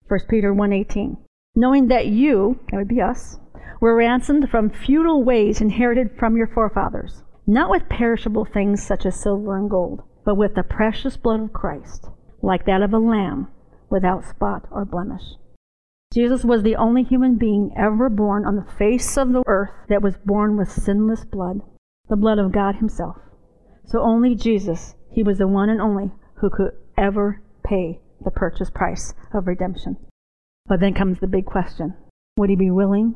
1 0.09 0.21
Peter 0.29 0.55
1:18. 0.55 1.18
Knowing 1.55 1.88
that 1.88 2.07
you, 2.07 2.59
that 2.71 2.79
would 2.79 2.88
be 2.88 3.03
us, 3.03 3.38
were 3.81 3.95
ransomed 3.95 4.49
from 4.49 4.71
futile 4.71 5.23
ways 5.23 5.61
inherited 5.61 6.11
from 6.18 6.37
your 6.37 6.47
forefathers, 6.47 7.23
not 7.46 7.70
with 7.70 7.88
perishable 7.88 8.44
things 8.44 8.83
such 8.83 9.05
as 9.05 9.20
silver 9.20 9.57
and 9.57 9.68
gold, 9.68 10.02
but 10.24 10.37
with 10.37 10.55
the 10.55 10.62
precious 10.62 11.16
blood 11.16 11.40
of 11.40 11.52
Christ, 11.52 12.09
like 12.40 12.66
that 12.66 12.83
of 12.83 12.92
a 12.92 12.98
lamb, 12.98 13.48
without 13.90 14.24
spot 14.24 14.66
or 14.70 14.85
blemish. 14.85 15.35
Jesus 16.12 16.44
was 16.44 16.62
the 16.62 16.76
only 16.76 17.02
human 17.02 17.37
being 17.37 17.72
ever 17.76 18.09
born 18.09 18.44
on 18.44 18.57
the 18.57 18.70
face 18.78 19.16
of 19.16 19.33
the 19.33 19.42
earth 19.46 19.70
that 19.88 20.02
was 20.02 20.18
born 20.18 20.57
with 20.57 20.70
sinless 20.70 21.24
blood, 21.24 21.62
the 22.09 22.16
blood 22.16 22.38
of 22.38 22.52
God 22.52 22.76
Himself. 22.76 23.16
So 23.87 24.00
only 24.00 24.35
Jesus, 24.35 24.94
He 25.11 25.22
was 25.22 25.38
the 25.38 25.48
one 25.48 25.70
and 25.70 25.81
only 25.81 26.12
who 26.35 26.50
could 26.50 26.72
ever 26.98 27.40
pay 27.64 28.00
the 28.22 28.31
purchase 28.31 28.70
price 28.70 29.14
of 29.33 29.46
redemption. 29.46 29.96
But 30.66 30.81
then 30.81 30.94
comes 30.94 31.18
the 31.18 31.26
big 31.26 31.46
question 31.46 31.94
Would 32.37 32.50
He 32.50 32.57
be 32.57 32.70
willing? 32.70 33.14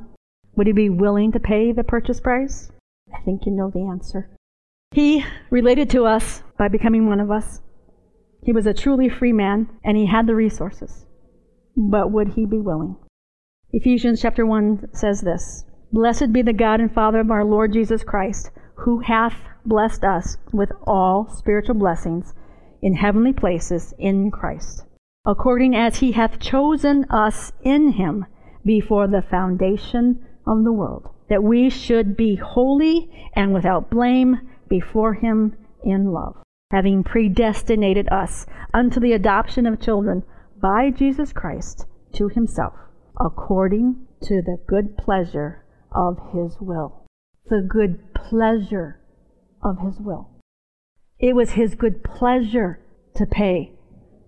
Would 0.56 0.66
He 0.66 0.72
be 0.72 0.88
willing 0.88 1.32
to 1.32 1.40
pay 1.40 1.72
the 1.72 1.84
purchase 1.84 2.20
price? 2.20 2.70
I 3.14 3.20
think 3.20 3.46
you 3.46 3.52
know 3.52 3.70
the 3.70 3.88
answer. 3.88 4.30
He 4.92 5.24
related 5.50 5.90
to 5.90 6.04
us 6.06 6.42
by 6.58 6.68
becoming 6.68 7.06
one 7.06 7.20
of 7.20 7.30
us. 7.30 7.60
He 8.42 8.52
was 8.52 8.66
a 8.66 8.74
truly 8.74 9.08
free 9.08 9.32
man, 9.32 9.68
and 9.84 9.96
he 9.96 10.06
had 10.06 10.26
the 10.26 10.34
resources 10.34 11.06
but 11.76 12.10
would 12.10 12.28
he 12.28 12.46
be 12.46 12.58
willing? 12.58 12.96
Ephesians 13.70 14.22
chapter 14.22 14.46
1 14.46 14.88
says 14.92 15.20
this 15.20 15.64
Blessed 15.92 16.32
be 16.32 16.42
the 16.42 16.52
God 16.52 16.80
and 16.80 16.92
Father 16.92 17.20
of 17.20 17.30
our 17.30 17.44
Lord 17.44 17.72
Jesus 17.72 18.02
Christ, 18.02 18.50
who 18.76 19.00
hath 19.00 19.36
blessed 19.64 20.02
us 20.02 20.38
with 20.52 20.72
all 20.86 21.28
spiritual 21.28 21.74
blessings 21.74 22.32
in 22.80 22.94
heavenly 22.94 23.32
places 23.32 23.92
in 23.98 24.30
Christ, 24.30 24.84
according 25.26 25.76
as 25.76 25.98
he 25.98 26.12
hath 26.12 26.38
chosen 26.38 27.04
us 27.10 27.52
in 27.62 27.92
him 27.92 28.24
before 28.64 29.06
the 29.06 29.22
foundation 29.22 30.24
of 30.46 30.64
the 30.64 30.72
world, 30.72 31.10
that 31.28 31.42
we 31.42 31.70
should 31.70 32.16
be 32.16 32.36
holy 32.36 33.30
and 33.34 33.52
without 33.52 33.90
blame 33.90 34.40
before 34.68 35.14
him 35.14 35.56
in 35.84 36.12
love, 36.12 36.36
having 36.70 37.02
predestinated 37.02 38.08
us 38.10 38.46
unto 38.72 39.00
the 39.00 39.12
adoption 39.12 39.66
of 39.66 39.80
children 39.80 40.22
by 40.60 40.90
Jesus 40.90 41.32
Christ 41.32 41.86
to 42.14 42.28
himself, 42.28 42.74
according 43.20 44.06
to 44.22 44.42
the 44.42 44.58
good 44.66 44.96
pleasure 44.96 45.64
of 45.92 46.18
his 46.32 46.56
will. 46.60 47.04
The 47.48 47.66
good 47.68 48.14
pleasure 48.14 49.00
of 49.62 49.78
his 49.80 50.00
will. 50.00 50.30
It 51.18 51.34
was 51.34 51.52
his 51.52 51.74
good 51.74 52.02
pleasure 52.02 52.80
to 53.14 53.26
pay 53.26 53.72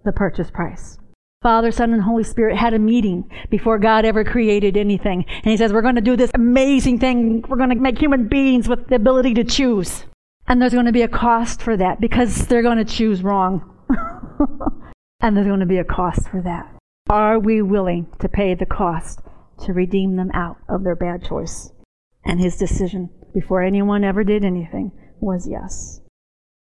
the 0.04 0.12
purchase 0.12 0.50
price. 0.50 0.98
Father, 1.42 1.70
Son, 1.70 1.92
and 1.92 2.02
Holy 2.02 2.24
Spirit 2.24 2.56
had 2.56 2.74
a 2.74 2.78
meeting 2.78 3.30
before 3.48 3.78
God 3.78 4.04
ever 4.04 4.24
created 4.24 4.76
anything. 4.76 5.24
And 5.28 5.50
he 5.50 5.56
says, 5.56 5.72
We're 5.72 5.82
going 5.82 5.94
to 5.94 6.00
do 6.00 6.16
this 6.16 6.32
amazing 6.34 6.98
thing. 6.98 7.44
We're 7.48 7.56
going 7.56 7.70
to 7.70 7.76
make 7.76 7.98
human 7.98 8.28
beings 8.28 8.68
with 8.68 8.88
the 8.88 8.96
ability 8.96 9.34
to 9.34 9.44
choose. 9.44 10.04
And 10.48 10.60
there's 10.60 10.74
going 10.74 10.86
to 10.86 10.92
be 10.92 11.02
a 11.02 11.08
cost 11.08 11.62
for 11.62 11.76
that 11.76 12.00
because 12.00 12.46
they're 12.46 12.62
going 12.62 12.78
to 12.78 12.84
choose 12.84 13.22
wrong. 13.22 13.74
And 15.20 15.36
there's 15.36 15.48
going 15.48 15.60
to 15.60 15.66
be 15.66 15.78
a 15.78 15.84
cost 15.84 16.28
for 16.28 16.40
that. 16.42 16.72
Are 17.10 17.40
we 17.40 17.60
willing 17.60 18.06
to 18.20 18.28
pay 18.28 18.54
the 18.54 18.66
cost 18.66 19.20
to 19.64 19.72
redeem 19.72 20.16
them 20.16 20.30
out 20.32 20.58
of 20.68 20.84
their 20.84 20.94
bad 20.94 21.24
choice? 21.24 21.72
And 22.24 22.38
his 22.38 22.56
decision, 22.56 23.10
before 23.34 23.62
anyone 23.62 24.04
ever 24.04 24.22
did 24.22 24.44
anything, 24.44 24.92
was 25.20 25.48
yes. 25.48 26.00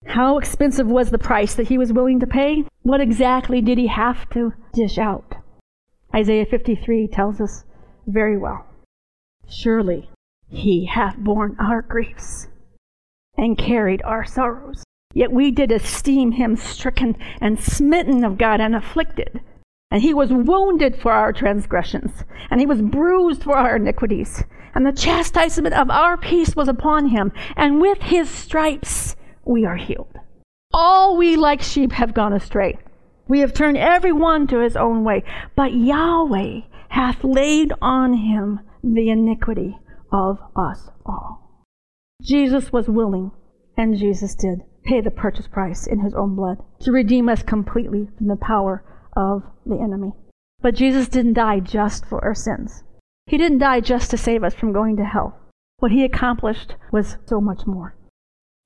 How 0.04 0.38
expensive 0.38 0.86
was 0.86 1.10
the 1.10 1.18
price 1.18 1.54
that 1.54 1.68
he 1.68 1.78
was 1.78 1.92
willing 1.92 2.20
to 2.20 2.26
pay? 2.26 2.64
What 2.82 3.00
exactly 3.00 3.60
did 3.60 3.78
he 3.78 3.86
have 3.86 4.28
to 4.30 4.52
dish 4.72 4.98
out? 4.98 5.34
Isaiah 6.14 6.46
53 6.46 7.08
tells 7.08 7.40
us 7.40 7.64
very 8.06 8.36
well. 8.36 8.66
Surely 9.48 10.10
he 10.48 10.86
hath 10.86 11.16
borne 11.16 11.56
our 11.58 11.82
griefs 11.82 12.48
and 13.36 13.58
carried 13.58 14.02
our 14.02 14.24
sorrows. 14.24 14.84
Yet 15.12 15.32
we 15.32 15.50
did 15.50 15.72
esteem 15.72 16.32
him 16.32 16.56
stricken 16.56 17.16
and 17.40 17.58
smitten 17.58 18.24
of 18.24 18.38
God 18.38 18.60
and 18.60 18.74
afflicted. 18.74 19.40
And 19.90 20.02
he 20.02 20.12
was 20.12 20.32
wounded 20.32 20.96
for 20.96 21.12
our 21.12 21.32
transgressions, 21.32 22.24
and 22.50 22.60
he 22.60 22.66
was 22.66 22.82
bruised 22.82 23.44
for 23.44 23.56
our 23.56 23.76
iniquities. 23.76 24.44
And 24.74 24.84
the 24.84 24.92
chastisement 24.92 25.74
of 25.74 25.90
our 25.90 26.16
peace 26.16 26.56
was 26.56 26.68
upon 26.68 27.08
him, 27.08 27.32
and 27.56 27.80
with 27.80 28.02
his 28.02 28.28
stripes 28.28 29.16
we 29.46 29.64
are 29.64 29.76
healed. 29.76 30.18
All 30.72 31.16
we 31.16 31.36
like 31.36 31.62
sheep 31.62 31.92
have 31.92 32.12
gone 32.12 32.32
astray. 32.32 32.78
We 33.28 33.40
have 33.40 33.54
turned 33.54 33.78
every 33.78 34.12
one 34.12 34.46
to 34.48 34.58
his 34.58 34.76
own 34.76 35.04
way, 35.04 35.24
but 35.54 35.72
Yahweh 35.72 36.60
hath 36.90 37.24
laid 37.24 37.72
on 37.80 38.14
him 38.14 38.60
the 38.82 39.08
iniquity 39.08 39.78
of 40.12 40.38
us 40.54 40.90
all. 41.04 41.64
Jesus 42.22 42.72
was 42.72 42.88
willing, 42.88 43.32
and 43.76 43.96
Jesus 43.96 44.34
did 44.34 44.62
pay 44.84 45.00
the 45.00 45.10
purchase 45.10 45.48
price 45.48 45.86
in 45.86 46.00
his 46.00 46.14
own 46.14 46.36
blood 46.36 46.58
to 46.80 46.92
redeem 46.92 47.28
us 47.28 47.42
completely 47.42 48.08
from 48.16 48.28
the 48.28 48.36
power 48.36 48.84
of 49.16 49.42
the 49.64 49.76
enemy. 49.76 50.12
But 50.60 50.74
Jesus 50.74 51.08
didn't 51.08 51.34
die 51.34 51.60
just 51.60 52.06
for 52.06 52.24
our 52.24 52.34
sins. 52.34 52.84
He 53.26 53.36
didn't 53.36 53.58
die 53.58 53.80
just 53.80 54.10
to 54.10 54.16
save 54.16 54.44
us 54.44 54.54
from 54.54 54.72
going 54.72 54.96
to 54.96 55.04
hell. 55.04 55.38
What 55.78 55.92
he 55.92 56.04
accomplished 56.04 56.74
was 56.92 57.16
so 57.26 57.40
much 57.40 57.66
more. 57.66 57.96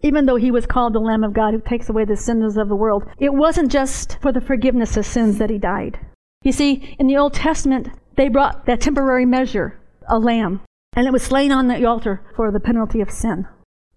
Even 0.03 0.27
though 0.27 0.37
he 0.37 0.51
was 0.51 0.67
called 0.67 0.93
the 0.93 1.01
Lamb 1.01 1.25
of 1.25 1.35
God 1.35 1.53
who 1.53 1.61
takes 1.61 1.89
away 1.89 2.05
the 2.05 2.17
sins 2.17 2.57
of 2.57 2.69
the 2.69 2.77
world, 2.77 3.05
it 3.19 3.35
wasn't 3.35 3.71
just 3.71 4.19
for 4.21 4.33
the 4.33 4.41
forgiveness 4.41 4.97
of 4.97 5.05
sins 5.05 5.39
that 5.39 5.51
he 5.51 5.59
died. 5.59 5.99
You 6.43 6.53
see, 6.53 6.97
in 6.99 7.07
the 7.07 7.17
Old 7.17 7.35
Testament, 7.35 7.89
they 8.17 8.29
brought 8.29 8.67
that 8.67 8.81
temporary 8.81 9.27
measure, 9.27 9.79
a 10.09 10.19
lamb, 10.19 10.63
and 10.95 11.07
it 11.07 11.13
was 11.13 11.23
slain 11.23 11.53
on 11.53 11.69
the 11.69 11.85
altar 11.85 12.23
for 12.35 12.51
the 12.51 12.61
penalty 12.61 13.01
of 13.01 13.11
sin. 13.11 13.47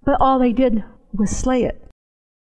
But 0.03 0.17
all 0.19 0.39
they 0.39 0.51
did 0.51 0.83
was 1.13 1.29
slay 1.29 1.63
it. 1.63 1.87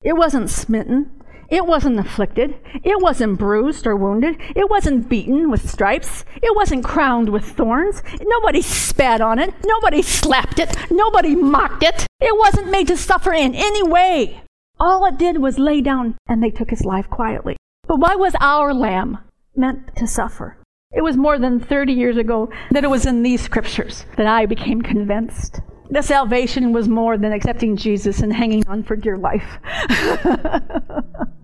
It 0.02 0.16
wasn't 0.16 0.50
smitten. 0.50 1.10
It 1.48 1.66
wasn't 1.66 1.98
afflicted. 1.98 2.56
It 2.84 3.00
wasn't 3.00 3.38
bruised 3.38 3.86
or 3.86 3.96
wounded. 3.96 4.36
It 4.54 4.68
wasn't 4.68 5.08
beaten 5.08 5.50
with 5.50 5.68
stripes. 5.68 6.26
It 6.42 6.54
wasn't 6.54 6.84
crowned 6.84 7.30
with 7.30 7.44
thorns. 7.44 8.02
Nobody 8.20 8.60
spat 8.60 9.22
on 9.22 9.38
it. 9.38 9.54
Nobody 9.64 10.02
slapped 10.02 10.58
it. 10.58 10.76
Nobody 10.90 11.34
mocked 11.34 11.82
it. 11.82 12.06
It 12.20 12.36
wasn't 12.38 12.70
made 12.70 12.88
to 12.88 12.98
suffer 12.98 13.32
in 13.32 13.54
any 13.54 13.82
way. 13.82 14.42
All 14.78 15.06
it 15.06 15.18
did 15.18 15.38
was 15.38 15.58
lay 15.58 15.80
down 15.80 16.16
and 16.28 16.42
they 16.42 16.50
took 16.50 16.68
his 16.68 16.84
life 16.84 17.08
quietly. 17.08 17.56
But 17.86 17.98
why 17.98 18.14
was 18.14 18.34
our 18.40 18.74
lamb 18.74 19.18
meant 19.56 19.96
to 19.96 20.06
suffer? 20.06 20.58
It 20.92 21.02
was 21.02 21.16
more 21.16 21.38
than 21.38 21.60
30 21.60 21.94
years 21.94 22.18
ago 22.18 22.50
that 22.72 22.84
it 22.84 22.90
was 22.90 23.06
in 23.06 23.22
these 23.22 23.40
scriptures 23.40 24.04
that 24.16 24.26
I 24.26 24.44
became 24.44 24.82
convinced 24.82 25.60
the 25.90 26.02
salvation 26.02 26.72
was 26.72 26.88
more 26.88 27.16
than 27.16 27.32
accepting 27.32 27.76
Jesus 27.76 28.20
and 28.20 28.32
hanging 28.32 28.66
on 28.68 28.82
for 28.82 28.94
dear 28.96 29.16
life. 29.16 29.58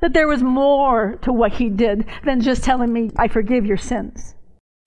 that 0.00 0.12
there 0.12 0.28
was 0.28 0.42
more 0.42 1.18
to 1.22 1.32
what 1.32 1.52
he 1.54 1.68
did 1.68 2.06
than 2.24 2.40
just 2.40 2.64
telling 2.64 2.92
me, 2.92 3.10
I 3.16 3.28
forgive 3.28 3.66
your 3.66 3.76
sins. 3.76 4.34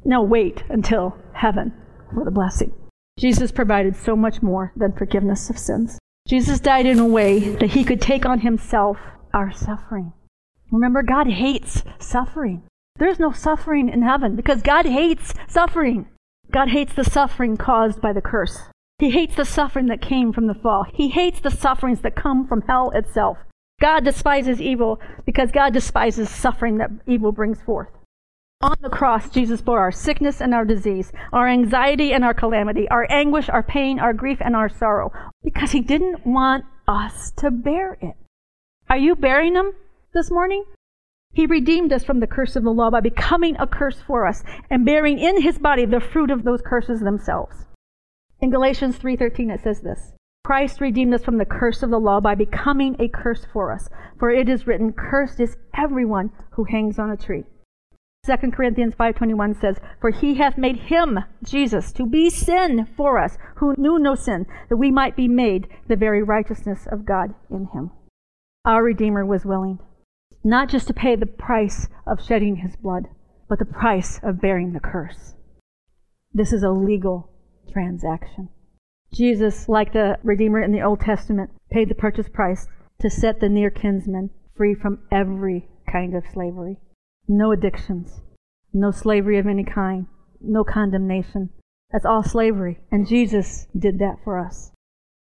No, 0.06 0.21
wait 0.21 0.63
until 0.69 1.17
heaven 1.34 1.73
for 2.13 2.26
the 2.26 2.32
blessing. 2.32 2.73
Jesus 3.19 3.52
provided 3.52 3.95
so 3.95 4.15
much 4.15 4.41
more 4.41 4.73
than 4.76 4.91
forgiveness 4.91 5.49
of 5.49 5.58
sins. 5.58 5.99
Jesus 6.28 6.60
died 6.60 6.86
in 6.86 6.99
a 6.99 7.06
way 7.06 7.39
that 7.56 7.71
he 7.71 7.84
could 7.84 8.02
take 8.02 8.26
on 8.26 8.39
himself 8.39 8.97
our 9.34 9.52
suffering. 9.52 10.13
Remember, 10.71 11.04
God 11.04 11.28
hates 11.28 11.84
suffering. 11.99 12.63
There's 12.97 13.19
no 13.19 13.32
suffering 13.32 13.89
in 13.89 14.02
heaven 14.02 14.36
because 14.36 14.62
God 14.62 14.86
hates 14.86 15.34
suffering. 15.47 16.08
God 16.52 16.69
hates 16.69 16.93
the 16.93 17.04
suffering 17.04 17.58
caused 17.58 18.02
by 18.02 18.13
the 18.13 18.21
curse. 18.21 18.58
He 18.99 19.12
hates 19.12 19.36
the 19.36 19.45
suffering 19.45 19.88
that 19.88 20.02
came 20.02 20.32
from 20.34 20.47
the 20.47 20.54
fall. 20.54 20.86
He 20.91 21.10
hates 21.10 21.39
the 21.39 21.52
sufferings 21.52 22.02
that 22.02 22.15
come 22.15 22.47
from 22.47 22.62
hell 22.62 22.91
itself. 22.91 23.38
God 23.84 24.06
despises 24.06 24.62
evil 24.62 25.02
because 25.26 25.52
God 25.52 25.74
despises 25.74 26.30
suffering 26.30 26.78
that 26.78 26.89
evil 27.06 27.34
brings 27.34 27.62
forth. 27.62 27.89
On 28.62 28.78
the 28.80 28.89
cross, 28.89 29.30
Jesus 29.30 29.62
bore 29.62 29.80
our 29.80 29.91
sickness 29.91 30.39
and 30.39 30.54
our 30.54 30.63
disease, 30.63 31.12
our 31.34 31.50
anxiety 31.50 32.13
and 32.13 32.24
our 32.24 32.34
calamity, 32.34 32.88
our 32.88 33.06
anguish, 33.10 33.50
our 33.50 33.62
pain, 33.62 34.00
our 34.00 34.13
grief, 34.13 34.38
and 34.39 34.56
our 34.56 34.69
sorrow, 34.69 35.12
because 35.43 35.72
He 35.72 35.82
didn't 35.82 36.26
want 36.26 36.63
us 36.88 37.32
to 37.32 37.52
bear 37.52 37.98
it. 38.00 38.15
Are 38.89 38.98
you 38.98 39.17
bearing 39.17 39.52
them 39.52 39.74
this 40.13 40.32
morning? 40.32 40.63
He 41.34 41.46
redeemed 41.46 41.91
us 41.91 42.06
from 42.06 42.22
the 42.22 42.28
curse 42.28 42.56
of 42.56 42.63
the 42.63 42.69
law 42.69 42.89
by 42.89 43.02
becoming 43.02 43.58
a 43.60 43.67
curse 43.67 44.00
for 44.08 44.26
us 44.26 44.46
and 44.69 44.86
bearing 44.86 45.19
in 45.19 45.41
his 45.41 45.58
body 45.58 45.86
the 45.86 46.00
fruit 46.00 46.32
of 46.32 46.43
those 46.43 46.62
curses 46.65 47.02
themselves. 47.02 47.65
In 48.39 48.50
Galatians 48.50 48.98
3:13 48.98 49.54
it 49.54 49.62
says 49.62 49.82
this: 49.82 50.12
Christ 50.43 50.82
redeemed 50.82 51.13
us 51.13 51.23
from 51.23 51.38
the 51.38 51.45
curse 51.45 51.84
of 51.84 51.89
the 51.89 51.99
law 51.99 52.19
by 52.19 52.36
becoming 52.36 52.97
a 52.99 53.08
curse 53.08 53.45
for 53.45 53.71
us, 53.71 53.89
for 54.19 54.29
it 54.29 54.49
is 54.49 54.67
written, 54.67 54.91
cursed 54.91 55.39
is 55.39 55.56
everyone 55.73 56.32
who 56.51 56.65
hangs 56.65 56.99
on 56.99 57.10
a 57.10 57.15
tree. 57.15 57.45
2 58.25 58.51
Corinthians 58.51 58.93
5:21 58.93 59.53
says, 59.53 59.79
"For 60.01 60.10
he 60.10 60.36
hath 60.36 60.58
made 60.58 60.75
him, 60.75 61.19
Jesus, 61.43 61.93
to 61.93 62.06
be 62.06 62.29
sin 62.29 62.86
for 62.86 63.17
us, 63.17 63.38
who 63.56 63.73
knew 63.77 63.97
no 63.97 64.15
sin, 64.15 64.45
that 64.67 64.77
we 64.77 64.91
might 64.91 65.15
be 65.15 65.29
made 65.29 65.69
the 65.88 65.95
very 65.95 66.21
righteousness 66.21 66.88
of 66.88 67.06
God 67.06 67.34
in 67.49 67.67
him." 67.67 67.91
Our 68.65 68.84
Redeemer 68.84 69.25
was 69.25 69.45
willing 69.45 69.79
not 70.43 70.67
just 70.67 70.88
to 70.88 70.93
pay 70.93 71.15
the 71.15 71.25
price 71.25 71.88
of 72.06 72.21
shedding 72.21 72.58
his 72.58 72.75
blood, 72.75 73.08
but 73.47 73.60
the 73.60 73.65
price 73.65 74.19
of 74.23 74.41
bearing 74.41 74.73
the 74.73 74.79
curse. 74.82 75.36
This 76.34 76.51
is 76.51 76.63
a 76.63 76.71
legal 76.71 77.29
transaction. 77.71 78.49
Jesus, 79.13 79.69
like 79.69 79.93
the 79.93 80.17
Redeemer 80.23 80.60
in 80.60 80.71
the 80.71 80.82
Old 80.82 80.99
Testament, 80.99 81.52
paid 81.71 81.88
the 81.88 81.95
purchase 81.95 82.28
price 82.28 82.67
to 82.99 83.10
set 83.10 83.39
the 83.39 83.49
near 83.49 83.69
kinsman 83.69 84.32
free 84.56 84.73
from 84.73 84.99
every 85.12 85.67
kind 85.91 86.15
of 86.15 86.23
slavery. 86.34 86.78
No 87.28 87.52
addictions, 87.52 88.21
no 88.73 88.91
slavery 88.91 89.38
of 89.38 89.45
any 89.45 89.63
kind, 89.63 90.08
no 90.41 90.63
condemnation. 90.63 91.49
That's 91.91 92.06
all 92.06 92.23
slavery. 92.23 92.80
And 92.91 93.08
Jesus 93.08 93.67
did 93.78 93.99
that 93.99 94.17
for 94.23 94.39
us. 94.39 94.71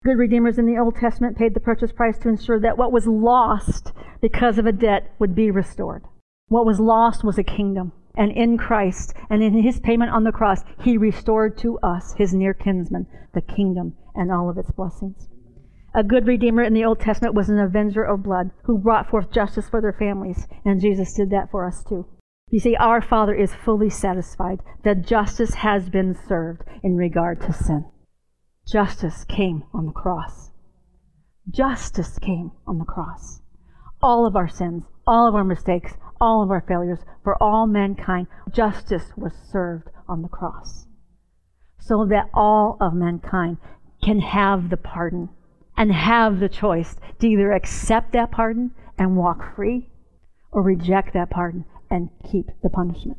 Good 0.04 0.18
redeemers 0.18 0.58
in 0.58 0.66
the 0.66 0.80
Old 0.80 0.96
Testament 0.96 1.38
paid 1.38 1.54
the 1.54 1.60
purchase 1.60 1.92
price 1.92 2.18
to 2.20 2.30
ensure 2.30 2.60
that 2.60 2.78
what 2.78 2.92
was 2.92 3.08
lost 3.08 3.92
because 4.22 4.58
of 4.58 4.66
a 4.66 4.72
debt 4.72 5.14
would 5.20 5.36
be 5.36 5.52
restored. 5.52 6.04
What 6.48 6.66
was 6.66 6.80
lost 6.80 7.24
was 7.24 7.38
a 7.38 7.44
kingdom. 7.44 7.92
And 8.18 8.32
in 8.32 8.58
Christ 8.58 9.14
and 9.30 9.44
in 9.44 9.62
his 9.62 9.80
payment 9.80 10.12
on 10.12 10.24
the 10.24 10.32
cross, 10.32 10.64
he 10.82 10.98
restored 10.98 11.58
to 11.60 11.78
us, 11.80 12.14
his 12.18 12.34
near 12.34 12.54
kinsmen, 12.54 13.08
the 13.34 13.42
kingdom 13.42 13.96
and 14.16 14.32
all 14.32 14.50
of 14.50 14.58
its 14.58 14.72
blessings. 14.72 15.28
A 15.94 16.04
good 16.04 16.28
redeemer 16.28 16.64
in 16.64 16.74
the 16.74 16.84
Old 16.84 17.00
Testament 17.00 17.36
was 17.36 17.50
an 17.50 17.60
avenger 17.60 18.04
of 18.04 18.24
blood 18.24 18.52
who 18.64 18.78
brought 18.78 19.10
forth 19.10 19.32
justice 19.32 19.70
for 19.70 19.82
their 19.82 19.94
families, 19.94 20.48
and 20.66 20.82
Jesus 20.82 21.14
did 21.14 21.30
that 21.30 21.50
for 21.52 21.66
us 21.66 21.84
too. 21.84 22.06
You 22.50 22.60
see, 22.60 22.76
our 22.76 23.02
Father 23.02 23.34
is 23.34 23.56
fully 23.56 23.90
satisfied 23.90 24.60
that 24.84 25.06
justice 25.06 25.56
has 25.56 25.90
been 25.90 26.16
served 26.28 26.64
in 26.84 26.96
regard 26.96 27.42
to 27.42 27.54
sin. 27.54 27.86
Justice 28.68 29.24
came 29.24 29.64
on 29.74 29.86
the 29.86 29.92
cross. 29.92 30.52
Justice 31.50 32.20
came 32.20 32.52
on 32.68 32.78
the 32.78 32.86
cross. 32.86 33.42
All 34.02 34.26
of 34.26 34.36
our 34.36 34.48
sins, 34.48 34.84
all 35.08 35.28
of 35.28 35.36
our 35.36 35.44
mistakes, 35.44 35.94
all 36.20 36.44
of 36.44 36.52
our 36.52 36.64
failures, 36.68 37.00
for 37.24 37.42
all 37.42 37.68
mankind, 37.68 38.28
justice 38.52 39.12
was 39.16 39.34
served 39.52 39.90
on 40.08 40.22
the 40.22 40.28
cross. 40.28 40.88
So 41.80 42.06
that 42.06 42.30
all 42.34 42.78
of 42.82 42.94
mankind 42.94 43.58
can 44.04 44.20
have 44.20 44.70
the 44.70 44.78
pardon 44.78 45.30
and 45.78 45.92
have 45.92 46.40
the 46.40 46.50
choice 46.50 46.96
to 47.20 47.28
either 47.28 47.52
accept 47.52 48.14
that 48.14 48.32
pardon 48.32 48.72
and 48.98 49.18
walk 49.18 49.56
free 49.56 49.90
or 50.52 50.62
reject 50.62 51.14
that 51.14 51.30
pardon 51.30 51.66
and 51.90 52.10
keep 52.32 52.48
the 52.64 52.70
punishment. 52.70 53.18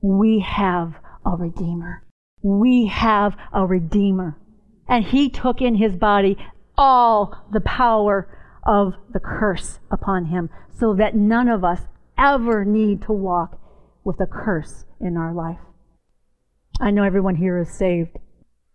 We 0.00 0.40
have 0.40 0.94
a 1.24 1.36
Redeemer 1.36 2.04
we 2.42 2.86
have 2.86 3.36
a 3.52 3.66
Redeemer. 3.66 4.36
And 4.88 5.04
He 5.04 5.30
took 5.30 5.62
in 5.62 5.76
His 5.76 5.96
body 5.96 6.36
all 6.76 7.46
the 7.52 7.60
power 7.60 8.28
of 8.64 8.94
the 9.12 9.20
curse 9.20 9.78
upon 9.90 10.26
Him 10.26 10.50
so 10.78 10.94
that 10.94 11.14
none 11.14 11.48
of 11.48 11.64
us 11.64 11.80
ever 12.18 12.64
need 12.64 13.02
to 13.02 13.12
walk 13.12 13.58
with 14.04 14.20
a 14.20 14.26
curse 14.26 14.84
in 15.00 15.16
our 15.16 15.32
life. 15.32 15.58
I 16.80 16.90
know 16.90 17.04
everyone 17.04 17.36
here 17.36 17.58
is 17.58 17.70
saved. 17.70 18.16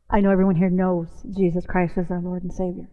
I 0.10 0.22
know 0.22 0.32
everyone 0.32 0.56
here 0.56 0.70
knows 0.70 1.08
Jesus 1.38 1.66
Christ 1.66 1.98
is 1.98 2.10
our 2.10 2.22
Lord 2.22 2.44
and 2.44 2.54
Savior. 2.54 2.90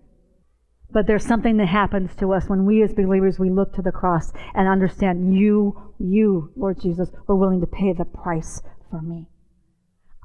But 0.91 1.07
there's 1.07 1.27
something 1.27 1.57
that 1.59 1.69
happens 1.69 2.15
to 2.17 2.33
us 2.33 2.49
when 2.49 2.67
we 2.67 2.83
as 2.83 2.93
believers 2.93 3.39
we 3.39 3.51
look 3.51 3.73
to 3.75 3.83
the 3.83 3.93
cross 3.93 4.33
and 4.55 4.69
understand 4.69 5.37
you, 5.37 5.95
you, 5.99 6.53
Lord 6.57 6.81
Jesus, 6.81 7.11
were 7.27 7.37
willing 7.37 7.61
to 7.61 7.67
pay 7.67 7.93
the 7.93 8.05
price 8.05 8.63
for 8.91 9.01
me. 9.03 9.29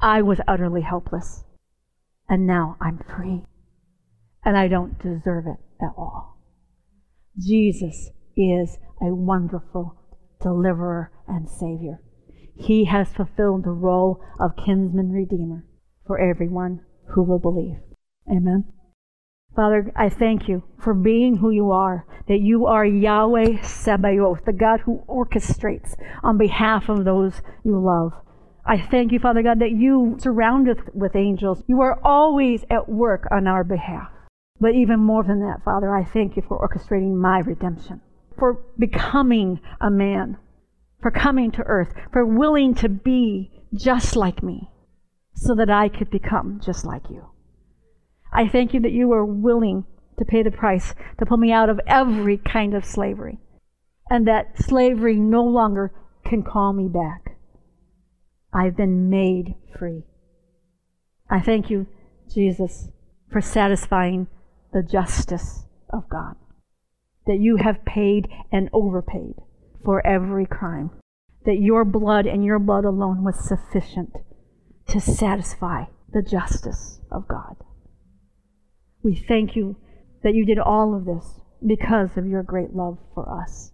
I 0.02 0.22
was 0.22 0.40
utterly 0.48 0.82
helpless. 0.82 1.44
And 2.28 2.46
now 2.46 2.78
I'm 2.80 3.00
free. 3.16 3.44
And 4.46 4.58
I 4.58 4.68
don't 4.68 5.00
deserve 5.00 5.48
it 5.48 5.58
at 5.82 5.94
all. 5.98 6.39
Jesus 7.40 8.10
is 8.36 8.78
a 9.02 9.16
wonderful 9.16 9.96
deliverer 10.42 11.12
and 11.28 11.50
Savior. 11.50 12.02
He 12.56 12.86
has 12.86 13.10
fulfilled 13.10 13.64
the 13.64 13.72
role 13.72 14.22
of 14.40 14.58
kinsman 14.58 15.12
redeemer 15.12 15.66
for 16.06 16.20
everyone 16.20 16.82
who 17.14 17.24
will 17.24 17.40
believe. 17.40 17.78
Amen. 18.30 18.66
Father, 19.56 19.92
I 19.96 20.10
thank 20.10 20.48
you 20.48 20.64
for 20.78 20.94
being 20.94 21.38
who 21.38 21.50
you 21.50 21.72
are, 21.72 22.06
that 22.28 22.42
you 22.42 22.66
are 22.68 22.86
Yahweh 22.86 23.62
Sabaoth, 23.64 24.46
the 24.46 24.54
God 24.54 24.82
who 24.82 25.04
orchestrates 25.08 25.96
on 26.24 26.38
behalf 26.38 26.90
of 26.90 27.06
those 27.06 27.42
you 27.64 27.80
love. 27.80 28.12
I 28.66 28.80
thank 28.80 29.12
you, 29.12 29.20
Father 29.20 29.42
God, 29.42 29.60
that 29.60 29.72
you 29.72 30.18
surround 30.20 30.70
us 30.70 30.78
with 30.94 31.16
angels. 31.16 31.64
You 31.68 31.82
are 31.82 32.00
always 32.04 32.64
at 32.70 32.88
work 32.88 33.28
on 33.32 33.48
our 33.48 33.64
behalf. 33.64 34.10
But 34.60 34.76
even 34.76 35.00
more 35.00 35.24
than 35.24 35.40
that, 35.40 35.64
Father, 35.64 35.96
I 35.96 36.04
thank 36.04 36.36
you 36.36 36.44
for 36.48 36.60
orchestrating 36.60 37.16
my 37.16 37.40
redemption, 37.40 38.02
for 38.38 38.62
becoming 38.78 39.62
a 39.80 39.90
man, 39.90 40.38
for 41.02 41.12
coming 41.12 41.52
to 41.52 41.64
earth, 41.64 41.94
for 42.12 42.26
willing 42.26 42.76
to 42.76 42.90
be 42.90 43.52
just 43.74 44.16
like 44.16 44.44
me, 44.44 44.70
so 45.34 45.56
that 45.56 45.70
I 45.70 45.88
could 45.88 46.10
become 46.10 46.60
just 46.64 46.86
like 46.86 47.10
you. 47.10 47.30
I 48.34 48.48
thank 48.48 48.74
you 48.74 48.82
that 48.82 48.92
you 48.92 49.08
were 49.08 49.26
willing 49.26 49.86
to 50.18 50.26
pay 50.26 50.44
the 50.44 50.52
price 50.52 50.94
to 51.18 51.26
pull 51.26 51.38
me 51.38 51.54
out 51.54 51.70
of 51.70 51.80
every 51.88 52.38
kind 52.38 52.74
of 52.74 52.84
slavery, 52.84 53.40
and 54.10 54.28
that 54.28 54.58
slavery 54.62 55.16
no 55.16 55.44
longer 55.44 55.94
can 56.26 56.44
call 56.44 56.74
me 56.74 56.90
back. 56.90 57.38
I've 58.54 58.76
been 58.76 59.10
made 59.10 59.56
free. 59.78 60.04
I 61.30 61.40
thank 61.40 61.70
you, 61.70 61.88
Jesus, 62.34 62.90
for 63.32 63.40
satisfying 63.40 64.28
the 64.74 64.84
justice 64.84 65.66
of 65.92 66.10
God. 66.10 66.36
That 67.26 67.40
you 67.40 67.58
have 67.58 67.86
paid 67.86 68.28
and 68.52 68.70
overpaid 68.74 69.36
for 69.84 70.06
every 70.06 70.46
crime. 70.46 70.92
That 71.46 71.60
your 71.60 71.86
blood 71.86 72.26
and 72.26 72.44
your 72.44 72.60
blood 72.60 72.86
alone 72.86 73.24
was 73.24 73.48
sufficient 73.48 74.14
to 74.88 75.00
satisfy 75.00 75.86
the 76.12 76.22
justice 76.22 77.00
of 77.12 77.28
God. 77.28 77.56
We 79.04 79.16
thank 79.16 79.56
you 79.56 79.78
that 80.24 80.34
you 80.34 80.46
did 80.46 80.60
all 80.60 80.96
of 80.96 81.06
this 81.06 81.42
because 81.66 82.18
of 82.18 82.28
your 82.28 82.44
great 82.44 82.74
love 82.74 82.98
for 83.14 83.42
us. 83.42 83.72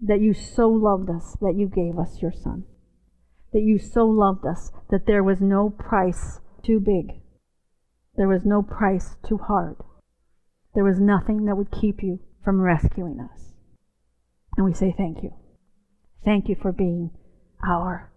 That 0.00 0.20
you 0.20 0.32
so 0.34 0.68
loved 0.68 1.10
us 1.10 1.36
that 1.40 1.54
you 1.56 1.66
gave 1.66 1.98
us 1.98 2.22
your 2.22 2.32
Son 2.32 2.64
that 3.52 3.62
you 3.62 3.78
so 3.78 4.06
loved 4.06 4.46
us 4.46 4.70
that 4.90 5.06
there 5.06 5.22
was 5.22 5.40
no 5.40 5.70
price 5.70 6.40
too 6.62 6.80
big. 6.80 7.20
There 8.20 8.28
was 8.28 8.44
no 8.44 8.60
price 8.60 9.16
too 9.26 9.38
hard. 9.38 9.76
There 10.74 10.84
was 10.84 11.00
nothing 11.00 11.46
that 11.46 11.56
would 11.56 11.70
keep 11.70 12.02
you 12.02 12.20
from 12.44 12.60
rescuing 12.60 13.18
us. 13.18 13.54
And 14.58 14.66
we 14.66 14.74
say 14.74 14.94
thank 14.94 15.22
you. 15.22 15.32
Thank 16.22 16.46
you 16.46 16.54
for 16.54 16.70
being 16.70 17.12
our 17.66 18.12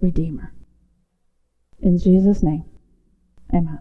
Redeemer. 0.00 0.52
In 1.78 1.96
Jesus' 1.96 2.42
name, 2.42 2.64
amen. 3.54 3.78